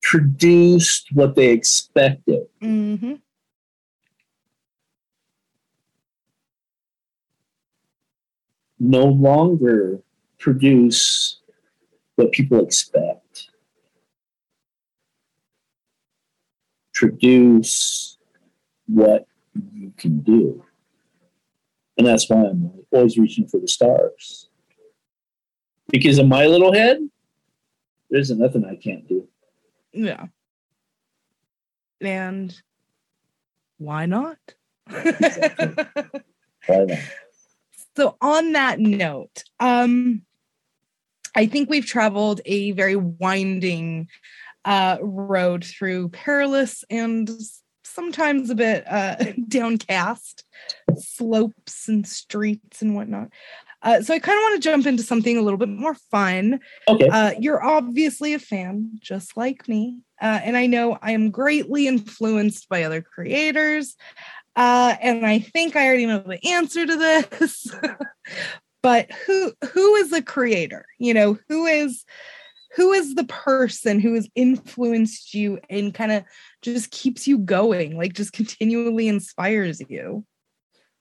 produced 0.03 1.07
what 1.13 1.35
they 1.35 1.49
expected. 1.49 2.45
hmm 2.61 3.13
No 8.79 9.05
longer 9.05 9.99
produce 10.39 11.39
what 12.15 12.31
people 12.31 12.63
expect. 12.63 13.49
Produce 16.93 18.17
what 18.87 19.25
you 19.73 19.93
can 19.97 20.19
do. 20.19 20.63
And 21.97 22.07
that's 22.07 22.29
why 22.29 22.45
I'm 22.45 22.71
always 22.91 23.17
reaching 23.17 23.47
for 23.47 23.59
the 23.59 23.67
stars. 23.67 24.49
Because 25.89 26.19
in 26.19 26.29
my 26.29 26.45
little 26.45 26.73
head, 26.73 26.99
there's 28.09 28.31
nothing 28.31 28.65
I 28.65 28.75
can't 28.75 29.07
do. 29.07 29.27
Yeah. 29.91 30.27
And 32.01 32.55
why 33.77 34.05
not? 34.05 34.37
Why 34.89 36.85
not? 36.85 36.99
So 37.99 38.15
on 38.21 38.53
that 38.53 38.79
note, 38.79 39.43
um 39.59 40.21
I 41.35 41.45
think 41.45 41.69
we've 41.69 41.85
traveled 41.85 42.41
a 42.45 42.71
very 42.71 42.95
winding 42.95 44.07
uh 44.65 44.97
road 45.01 45.63
through 45.65 46.09
perilous 46.09 46.83
and 46.89 47.29
sometimes 47.83 48.49
a 48.49 48.55
bit 48.55 48.85
uh 48.87 49.15
downcast 49.47 50.45
slopes 50.95 51.87
and 51.87 52.07
streets 52.07 52.81
and 52.81 52.95
whatnot. 52.95 53.29
Uh, 53.81 54.01
so 54.01 54.13
I 54.13 54.19
kind 54.19 54.37
of 54.37 54.43
want 54.43 54.61
to 54.61 54.69
jump 54.69 54.85
into 54.85 55.03
something 55.03 55.37
a 55.37 55.41
little 55.41 55.57
bit 55.57 55.69
more 55.69 55.93
fun. 56.11 56.59
Okay. 56.87 57.07
Uh, 57.07 57.31
you're 57.39 57.63
obviously 57.63 58.33
a 58.33 58.39
fan, 58.39 58.91
just 58.99 59.37
like 59.37 59.69
me. 59.69 59.99
Uh, 60.21 60.41
and 60.43 60.57
I 60.57 60.65
know 60.65 60.97
I 61.01 61.11
am 61.11 61.31
greatly 61.31 61.87
influenced 61.87 62.67
by 62.67 62.83
other 62.83 63.01
creators. 63.01 63.95
Uh, 64.59 64.97
and 65.01 65.25
I 65.25 65.39
think 65.39 65.77
I 65.77 65.87
already 65.87 66.05
know 66.05 66.19
the 66.19 66.45
answer 66.45 66.85
to 66.85 66.97
this. 66.97 67.73
but 68.83 69.09
who 69.25 69.53
who 69.71 69.95
is 69.95 70.09
the 70.09 70.21
creator? 70.21 70.85
You 70.97 71.13
know, 71.13 71.39
who 71.47 71.65
is 71.65 72.03
who 72.75 72.91
is 72.91 73.15
the 73.15 73.23
person 73.23 74.01
who 74.01 74.15
has 74.15 74.27
influenced 74.35 75.33
you 75.33 75.59
and 75.69 75.93
kind 75.93 76.11
of 76.11 76.25
just 76.61 76.91
keeps 76.91 77.25
you 77.25 77.37
going, 77.37 77.95
like 77.95 78.11
just 78.11 78.33
continually 78.33 79.07
inspires 79.07 79.81
you? 79.87 80.25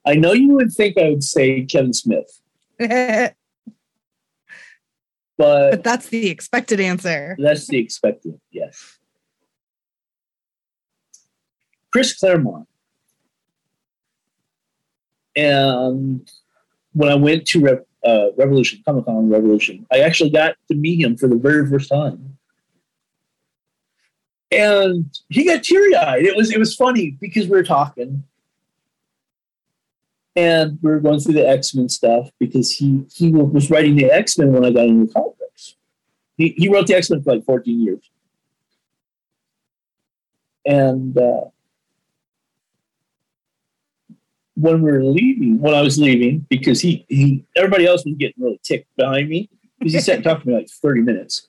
I 0.07 0.15
know 0.15 0.33
you 0.33 0.55
would 0.55 0.71
think 0.71 0.97
I 0.97 1.09
would 1.09 1.25
say 1.25 1.65
Kevin 1.65 1.93
Smith, 1.93 2.41
but 2.79 3.35
but 5.37 5.83
that's 5.83 6.11
the 6.11 6.29
expected 6.29 6.79
answer. 6.79 7.35
that's 7.41 7.67
the 7.67 7.79
expected, 7.79 8.41
yes. 8.53 8.99
Chris 11.91 12.17
Claremont. 12.17 12.69
And 15.39 16.29
when 16.95 17.09
I 17.09 17.15
went 17.15 17.47
to 17.49 17.61
Rev, 17.61 17.85
uh, 18.05 18.33
Revolution, 18.37 18.83
Comic 18.85 19.05
Con 19.05 19.31
Revolution, 19.31 19.87
I 19.93 20.01
actually 20.01 20.31
got 20.31 20.57
to 20.69 20.75
meet 20.75 21.01
him 21.01 21.17
for 21.17 21.29
the 21.29 21.37
very 21.37 21.65
first 21.71 21.89
time. 21.89 22.37
And 24.51 25.07
he 25.29 25.45
got 25.45 25.63
teary 25.63 25.95
eyed. 25.95 26.25
It 26.25 26.35
was 26.35 26.51
it 26.51 26.59
was 26.59 26.75
funny 26.75 27.17
because 27.21 27.45
we 27.45 27.57
were 27.57 27.63
talking, 27.63 28.25
and 30.35 30.79
we 30.83 30.91
were 30.91 31.01
going 31.01 31.21
through 31.21 31.35
the 31.35 31.49
X 31.49 31.73
Men 31.73 31.89
stuff 31.89 32.31
because 32.41 32.73
he 32.73 33.05
he 33.13 33.31
was 33.31 33.71
writing 33.71 33.95
the 33.95 34.07
X 34.07 34.39
Men 34.39 34.53
when 34.53 34.65
I 34.65 34.71
got 34.71 34.87
into 34.87 35.13
comic 35.13 35.39
books. 35.39 35.77
He 36.37 36.49
he 36.57 36.69
wrote 36.69 36.89
the 36.89 36.95
X 36.95 37.11
Men 37.11 37.23
for 37.23 37.35
like 37.35 37.45
14 37.45 37.81
years, 37.81 38.11
and 40.65 41.17
uh, 41.17 41.45
when 44.59 44.83
we 44.83 44.91
were 44.91 45.05
leaving, 45.05 45.61
when 45.61 45.73
I 45.73 45.83
was 45.83 45.99
leaving, 45.99 46.45
because 46.49 46.81
he 46.81 47.07
he 47.09 47.45
everybody 47.57 47.87
else 47.87 48.05
was 48.05 48.17
getting 48.19 48.43
really 48.43 48.61
ticked 48.65 48.95
behind 48.97 49.29
me 49.29 49.49
because 49.79 49.95
he 49.95 50.01
sat 50.01 50.17
and 50.17 50.25
talked 50.25 50.43
to 50.43 50.49
me 50.49 50.55
like 50.55 50.69
30 50.69 51.03
minutes, 51.03 51.47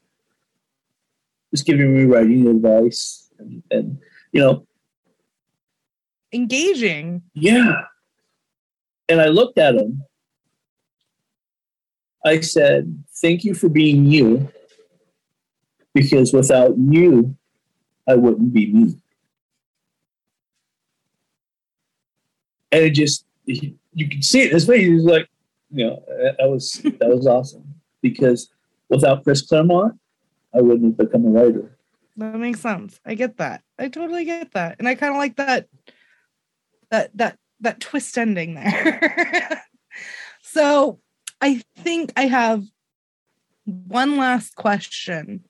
just 1.52 1.66
giving 1.66 1.96
me 1.96 2.04
writing 2.04 2.48
advice 2.48 3.32
and, 3.40 3.64
and 3.72 3.98
you 4.32 4.42
know 4.42 4.68
Engaging. 6.32 7.24
yeah. 7.34 7.82
And 9.08 9.20
I 9.20 9.30
looked 9.30 9.58
at 9.58 9.74
him. 9.74 10.04
I 12.24 12.42
said, 12.42 13.04
Thank 13.24 13.44
you 13.44 13.56
for 13.56 13.70
being 13.70 14.06
you, 14.06 14.48
because 15.96 16.32
without 16.32 16.78
you, 16.78 17.36
I 18.08 18.14
wouldn't 18.14 18.54
be 18.54 18.72
me. 18.72 18.96
And 22.72 22.84
it 22.84 22.92
just, 22.92 23.26
he, 23.46 23.76
you 23.94 24.08
can 24.08 24.22
see 24.22 24.42
it 24.42 24.48
in 24.48 24.54
his 24.54 24.68
face. 24.68 24.82
He 24.82 24.94
was 24.94 25.04
like, 25.04 25.30
you 25.72 25.86
know, 25.86 26.04
that 26.08 26.50
was 26.50 26.74
that 27.00 27.10
was 27.10 27.28
awesome 27.28 27.76
because 28.02 28.50
without 28.90 29.24
Chris 29.24 29.42
Claremont, 29.42 30.00
I 30.54 30.62
wouldn't 30.62 31.00
have 31.00 31.10
become 31.10 31.26
a 31.26 31.30
writer. 31.30 31.78
That 32.18 32.36
makes 32.36 32.60
sense. 32.60 33.00
I 33.06 33.16
get 33.16 33.38
that. 33.38 33.64
I 33.78 33.88
totally 33.88 34.26
get 34.26 34.52
that. 34.54 34.78
And 34.80 34.88
I 34.88 34.96
kind 34.96 35.14
of 35.14 35.18
like 35.18 35.38
that 35.38 35.68
that 36.90 37.16
that 37.16 37.38
that 37.62 37.80
twist 37.80 38.18
ending 38.18 38.56
there. 38.56 39.64
so, 40.42 41.00
I 41.42 41.62
think 41.78 42.12
I 42.18 42.26
have 42.26 42.64
one 43.66 44.18
last 44.18 44.56
question. 44.56 45.46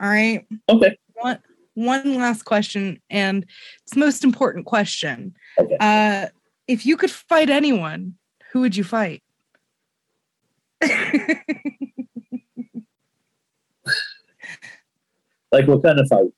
All 0.00 0.08
right. 0.08 0.46
Okay. 0.68 0.98
One 1.14 1.38
one 1.74 2.16
last 2.16 2.42
question 2.44 3.00
and 3.08 3.46
it's 3.82 3.94
the 3.94 4.00
most 4.00 4.24
important 4.24 4.66
question. 4.66 5.34
Okay. 5.58 5.76
Uh 5.78 6.26
if 6.68 6.86
you 6.86 6.96
could 6.96 7.10
fight 7.10 7.50
anyone, 7.50 8.14
who 8.52 8.60
would 8.60 8.76
you 8.76 8.84
fight? 8.84 9.22
Like 15.50 15.66
what 15.66 15.82
kind 15.82 15.98
of 15.98 16.08
fight? 16.08 16.30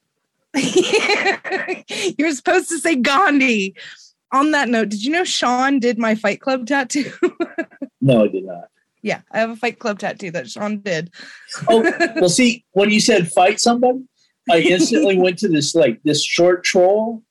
You're 2.19 2.33
supposed 2.33 2.69
to 2.69 2.79
say 2.79 2.97
Gandhi. 2.97 3.75
On 4.33 4.53
that 4.53 4.69
note, 4.69 4.91
did 4.91 5.05
you 5.05 5.11
know 5.11 5.25
Sean 5.25 5.81
did 5.81 5.99
my 5.99 6.15
Fight 6.15 6.41
Club 6.41 6.67
tattoo? 6.67 7.13
No, 8.03 8.25
I 8.25 8.29
did 8.29 8.47
not. 8.47 8.69
yeah, 9.03 9.21
I 9.31 9.41
have 9.41 9.51
a 9.51 9.57
Fight 9.57 9.79
Club 9.79 9.99
tattoo 9.99 10.31
that 10.31 10.49
Sean 10.49 10.79
did. 10.79 11.11
Oh, 11.69 11.83
well, 12.17 12.31
see, 12.31 12.65
when 12.71 12.91
you 12.91 12.99
said 12.99 13.31
fight 13.31 13.61
somebody, 13.61 14.05
I 14.51 14.61
instantly 14.61 15.19
went 15.19 15.39
to 15.41 15.49
this 15.49 15.75
like 15.75 16.01
this 16.03 16.25
short 16.25 16.65
troll 16.65 17.23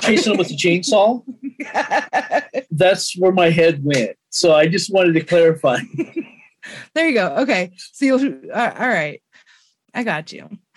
chasing 0.00 0.32
him 0.32 0.38
with 0.38 0.50
a 0.50 0.54
chainsaw. 0.54 1.22
That's 2.70 3.16
where 3.18 3.32
my 3.32 3.50
head 3.50 3.80
went. 3.82 4.16
So 4.30 4.54
I 4.54 4.66
just 4.68 4.92
wanted 4.92 5.14
to 5.14 5.24
clarify. 5.24 5.78
there 6.94 7.08
you 7.08 7.14
go. 7.14 7.36
Okay, 7.36 7.72
so 7.92 8.04
you'll 8.04 8.34
uh, 8.52 8.72
all 8.78 8.88
right. 8.88 9.22
I 9.94 10.02
got 10.02 10.32
you. 10.32 10.48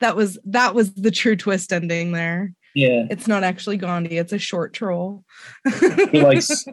that 0.00 0.14
was 0.14 0.38
that 0.44 0.74
was 0.74 0.92
the 0.94 1.10
true 1.10 1.36
twist 1.36 1.72
ending 1.72 2.12
there. 2.12 2.52
Yeah, 2.74 3.06
It's 3.10 3.28
not 3.28 3.44
actually 3.44 3.76
Gandhi. 3.76 4.16
It's 4.16 4.32
a 4.32 4.38
short 4.38 4.72
troll. 4.72 5.24
he 6.10 6.22
likes 6.22 6.64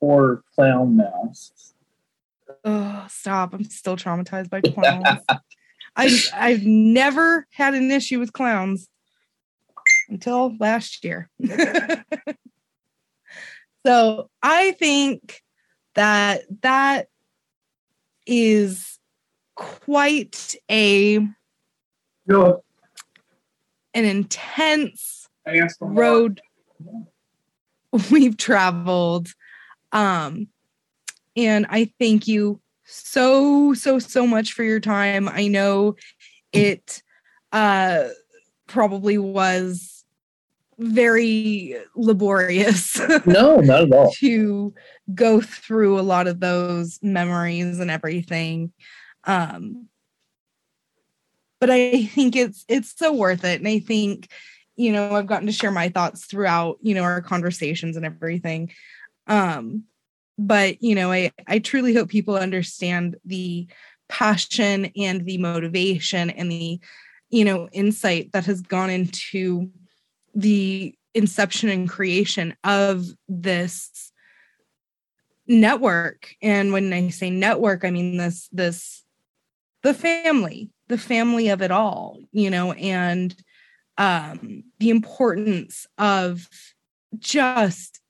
four 0.00 0.42
clown 0.54 0.96
masks. 0.96 1.74
Oh, 2.64 3.06
stop. 3.10 3.52
I'm 3.52 3.64
still 3.64 3.96
traumatized 3.96 4.48
by 4.48 4.60
clowns. 4.62 5.20
I 5.96 6.18
I've 6.34 6.64
never 6.64 7.46
had 7.50 7.74
an 7.74 7.90
issue 7.90 8.18
with 8.18 8.32
clowns 8.32 8.88
until 10.08 10.56
last 10.58 11.04
year. 11.04 11.30
so 13.86 14.30
I 14.42 14.72
think 14.72 15.42
that 15.94 16.42
that 16.62 17.08
is 18.26 18.98
quite 19.54 20.54
a 20.70 21.18
No, 22.26 22.62
an 23.94 24.04
intense 24.04 25.28
road 25.80 26.40
we've 28.10 28.36
traveled 28.36 29.28
um 29.92 30.48
and 31.36 31.64
i 31.70 31.90
thank 32.00 32.26
you 32.26 32.60
so 32.86 33.74
so 33.74 33.98
so 33.98 34.26
much 34.26 34.52
for 34.52 34.62
your 34.62 34.80
time. 34.80 35.28
I 35.28 35.48
know 35.48 35.96
it 36.52 37.02
uh 37.52 38.04
probably 38.66 39.18
was 39.18 39.95
very 40.78 41.74
laborious 41.94 42.98
No, 43.26 43.56
not 43.60 43.82
at 43.82 43.92
all. 43.92 44.12
to 44.18 44.74
go 45.14 45.40
through 45.40 45.98
a 45.98 46.02
lot 46.02 46.26
of 46.26 46.40
those 46.40 46.98
memories 47.02 47.80
and 47.80 47.90
everything. 47.90 48.72
Um 49.24 49.88
but 51.58 51.70
i 51.70 52.04
think 52.04 52.36
it's 52.36 52.64
it's 52.68 52.96
so 52.96 53.12
worth 53.12 53.44
it. 53.44 53.58
And 53.60 53.68
i 53.68 53.78
think 53.78 54.28
you 54.76 54.92
know 54.92 55.12
i've 55.12 55.26
gotten 55.26 55.46
to 55.46 55.52
share 55.52 55.70
my 55.70 55.88
thoughts 55.88 56.26
throughout 56.26 56.78
you 56.82 56.94
know 56.94 57.02
our 57.02 57.22
conversations 57.22 57.96
and 57.96 58.04
everything. 58.04 58.70
Um 59.26 59.84
but 60.38 60.82
you 60.82 60.94
know 60.94 61.10
i 61.10 61.32
i 61.46 61.58
truly 61.58 61.94
hope 61.94 62.10
people 62.10 62.36
understand 62.36 63.16
the 63.24 63.66
passion 64.08 64.92
and 64.96 65.24
the 65.24 65.38
motivation 65.38 66.28
and 66.30 66.52
the 66.52 66.78
you 67.30 67.44
know 67.44 67.68
insight 67.72 68.30
that 68.32 68.44
has 68.44 68.60
gone 68.60 68.90
into 68.90 69.70
the 70.36 70.94
inception 71.14 71.70
and 71.70 71.88
creation 71.88 72.54
of 72.62 73.06
this 73.26 74.12
network. 75.48 76.34
And 76.42 76.72
when 76.72 76.92
i 76.92 77.08
say 77.08 77.30
network 77.30 77.84
i 77.84 77.90
mean 77.90 78.16
this 78.16 78.48
this 78.52 79.04
the 79.82 79.94
family 79.94 80.70
the 80.88 80.98
family 80.98 81.48
of 81.48 81.62
it 81.62 81.70
all 81.70 82.18
you 82.32 82.50
know 82.50 82.72
and 82.72 83.34
um 83.96 84.64
the 84.80 84.90
importance 84.90 85.86
of 85.98 86.48
just 87.18 88.00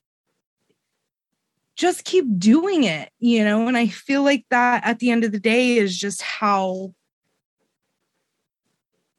just 1.76 2.04
keep 2.04 2.24
doing 2.38 2.84
it 2.84 3.10
you 3.18 3.44
know? 3.44 3.68
And 3.68 3.76
i 3.76 3.86
feel 3.86 4.22
like 4.22 4.46
that 4.50 4.86
at 4.86 4.98
the 4.98 5.10
end 5.10 5.24
of 5.24 5.32
the 5.32 5.40
day 5.40 5.76
is 5.76 5.96
just 5.96 6.22
how 6.22 6.94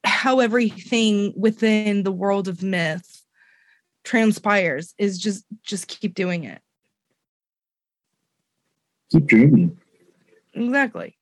how 0.08 0.39
everything 0.39 1.34
within 1.36 2.03
the 2.03 2.12
world 2.12 2.47
of 2.47 2.64
myth 2.64 3.24
transpires 4.03 4.93
is 4.97 5.18
just 5.20 5.45
just 5.64 5.88
keep 5.88 6.16
doing 6.16 6.43
it 6.45 6.62
Keep 9.12 9.28
dreaming. 9.28 9.78
exactly 10.53 11.18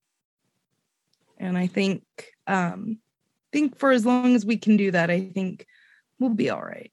and 1.37 1.57
i 1.57 1.67
think 1.67 2.03
um 2.47 2.99
think 3.51 3.77
for 3.77 3.91
as 3.91 4.05
long 4.05 4.35
as 4.35 4.45
we 4.45 4.57
can 4.57 4.77
do 4.77 4.91
that 4.91 5.09
i 5.09 5.19
think 5.21 5.65
we'll 6.19 6.29
be 6.29 6.49
all 6.49 6.61
right 6.61 6.91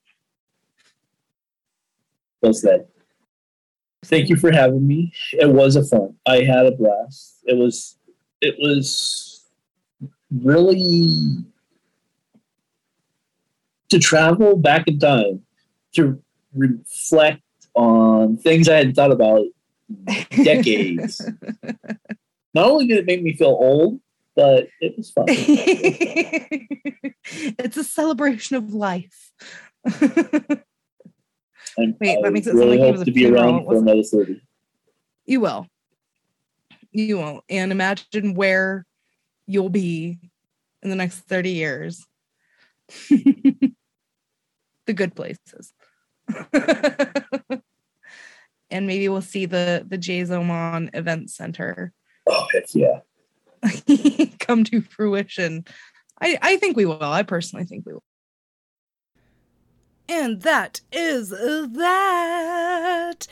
Well 2.43 2.53
said. 2.55 2.87
Thank 4.05 4.29
you 4.29 4.35
for 4.35 4.51
having 4.51 4.85
me. 4.85 5.13
It 5.33 5.49
was 5.49 5.77
a 5.77 5.85
fun. 5.85 6.17
I 6.27 6.39
had 6.43 6.67
a 6.67 6.73
blast. 6.73 7.37
It 7.45 7.57
was 7.57 7.97
it 8.41 8.57
was 8.59 9.45
really 10.43 11.37
to 13.93 13.99
travel 13.99 14.57
back 14.57 14.89
in 14.89 14.99
time 14.99 15.43
to 15.95 16.21
reflect 16.55 17.43
on 17.75 18.37
things 18.37 18.69
I 18.69 18.77
hadn't 18.77 18.95
thought 18.95 19.13
about 19.13 19.47
decades. 20.43 21.21
Not 22.55 22.67
only 22.67 22.87
did 22.87 22.99
it 22.99 23.07
make 23.07 23.23
me 23.23 23.35
feel 23.35 23.49
old, 23.49 24.01
but 24.35 24.69
it 24.81 24.97
was 24.97 25.11
fun. 25.11 25.27
it's 27.59 27.77
a 27.77 27.85
celebration 27.85 28.57
of 28.57 28.75
life 28.75 29.31
And 31.77 31.97
Wait, 32.01 32.19
I 32.19 32.23
that 32.23 32.33
makes 32.33 32.47
it 32.47 32.55
really 32.55 32.77
sound 32.77 32.81
like 32.81 32.87
hope 32.87 32.97
was 32.97 33.05
to 33.05 33.13
be. 33.13 33.27
Around 33.27 33.65
for 33.65 33.77
another 33.77 34.03
thirty. 34.03 34.43
you 35.25 35.41
will 35.41 35.67
you 36.91 37.19
won't. 37.19 37.43
and 37.49 37.73
imagine 37.73 38.35
where 38.35 38.85
you'll 39.47 39.71
be 39.71 40.19
in 40.83 40.91
the 40.91 40.97
next 40.97 41.21
30 41.21 41.51
years 41.51 42.07
the 44.93 44.97
good 44.97 45.15
places 45.15 45.73
and 48.71 48.87
maybe 48.87 49.09
we'll 49.09 49.23
see 49.23 49.47
the 49.47 49.85
the 49.89 49.99
Jay 49.99 50.21
Zomon 50.23 50.91
event 50.95 51.31
center 51.31 51.93
Oh 52.27 52.47
heck 52.53 52.75
yeah! 52.75 53.01
come 54.39 54.65
to 54.65 54.83
fruition 54.83 55.65
i 56.21 56.39
i 56.43 56.57
think 56.57 56.77
we 56.77 56.85
will 56.85 57.03
i 57.03 57.23
personally 57.23 57.65
think 57.65 57.87
we 57.87 57.95
will 57.95 58.05
And 60.09 60.43
that 60.43 60.83
is 60.93 61.31
that. 61.31 63.27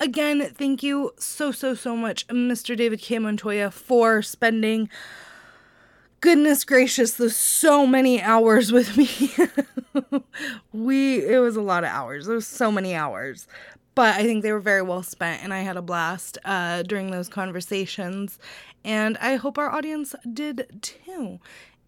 Again, 0.00 0.50
thank 0.52 0.82
you 0.82 1.12
so, 1.16 1.52
so, 1.52 1.74
so 1.74 1.96
much, 1.96 2.26
Mr. 2.26 2.76
David 2.76 3.00
K. 3.00 3.20
Montoya, 3.20 3.70
for 3.70 4.20
spending 4.22 4.88
goodness 6.24 6.64
gracious, 6.64 7.12
there's 7.12 7.36
so 7.36 7.86
many 7.86 8.18
hours 8.18 8.72
with 8.72 8.96
me. 8.96 9.30
we, 10.72 11.22
it 11.22 11.38
was 11.38 11.54
a 11.54 11.60
lot 11.60 11.84
of 11.84 11.90
hours. 11.90 12.24
There 12.24 12.34
was 12.34 12.46
so 12.46 12.72
many 12.72 12.94
hours. 12.94 13.46
But 13.94 14.14
I 14.14 14.22
think 14.22 14.42
they 14.42 14.50
were 14.50 14.58
very 14.58 14.80
well 14.80 15.02
spent, 15.02 15.44
and 15.44 15.52
I 15.52 15.60
had 15.60 15.76
a 15.76 15.82
blast 15.82 16.38
uh, 16.46 16.82
during 16.82 17.10
those 17.10 17.28
conversations. 17.28 18.38
And 18.86 19.18
I 19.18 19.36
hope 19.36 19.58
our 19.58 19.70
audience 19.70 20.14
did 20.32 20.78
too. 20.80 21.40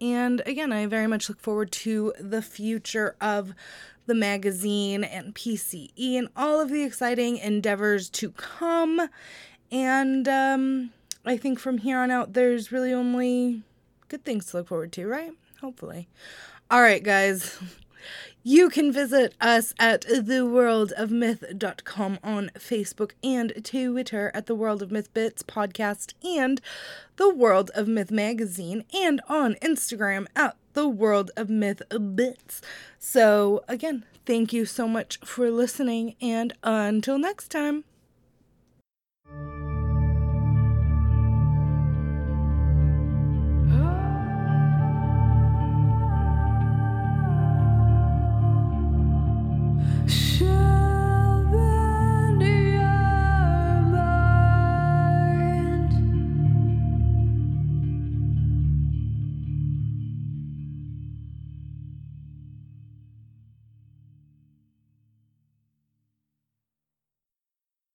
And 0.02 0.42
again, 0.44 0.70
I 0.70 0.84
very 0.84 1.06
much 1.06 1.30
look 1.30 1.40
forward 1.40 1.72
to 1.72 2.12
the 2.20 2.42
future 2.42 3.16
of 3.22 3.54
the 4.04 4.14
magazine 4.14 5.02
and 5.02 5.34
PCE 5.34 6.18
and 6.18 6.28
all 6.36 6.60
of 6.60 6.68
the 6.68 6.82
exciting 6.82 7.38
endeavors 7.38 8.10
to 8.10 8.32
come. 8.32 9.08
And 9.72 10.28
um, 10.28 10.90
I 11.24 11.38
think 11.38 11.58
from 11.58 11.78
here 11.78 12.00
on 12.00 12.10
out, 12.10 12.34
there's 12.34 12.70
really 12.70 12.92
only 12.92 13.62
good 14.08 14.24
things 14.24 14.46
to 14.46 14.58
look 14.58 14.68
forward 14.68 14.92
to, 14.92 15.06
right? 15.06 15.32
Hopefully. 15.60 16.08
All 16.70 16.82
right, 16.82 17.02
guys. 17.02 17.58
You 18.48 18.70
can 18.70 18.92
visit 18.92 19.34
us 19.40 19.74
at 19.76 20.02
theworldofmyth.com 20.02 22.18
on 22.22 22.52
Facebook 22.56 23.10
and 23.24 23.52
Twitter 23.64 24.30
at 24.34 24.46
the 24.46 24.54
World 24.54 24.82
of 24.82 24.92
Myth 24.92 25.12
Bits 25.12 25.42
podcast 25.42 26.14
and 26.22 26.60
the 27.16 27.34
World 27.34 27.72
of 27.74 27.88
Myth 27.88 28.12
magazine 28.12 28.84
and 28.94 29.20
on 29.28 29.56
Instagram 29.56 30.28
at 30.36 30.56
the 30.74 30.88
World 30.88 31.32
of 31.36 31.50
Myth 31.50 31.82
Bits. 32.14 32.62
So, 33.00 33.64
again, 33.66 34.04
thank 34.24 34.52
you 34.52 34.64
so 34.64 34.86
much 34.86 35.18
for 35.24 35.50
listening 35.50 36.14
and 36.20 36.52
until 36.62 37.18
next 37.18 37.48
time. 37.48 37.82
是。 50.06 50.75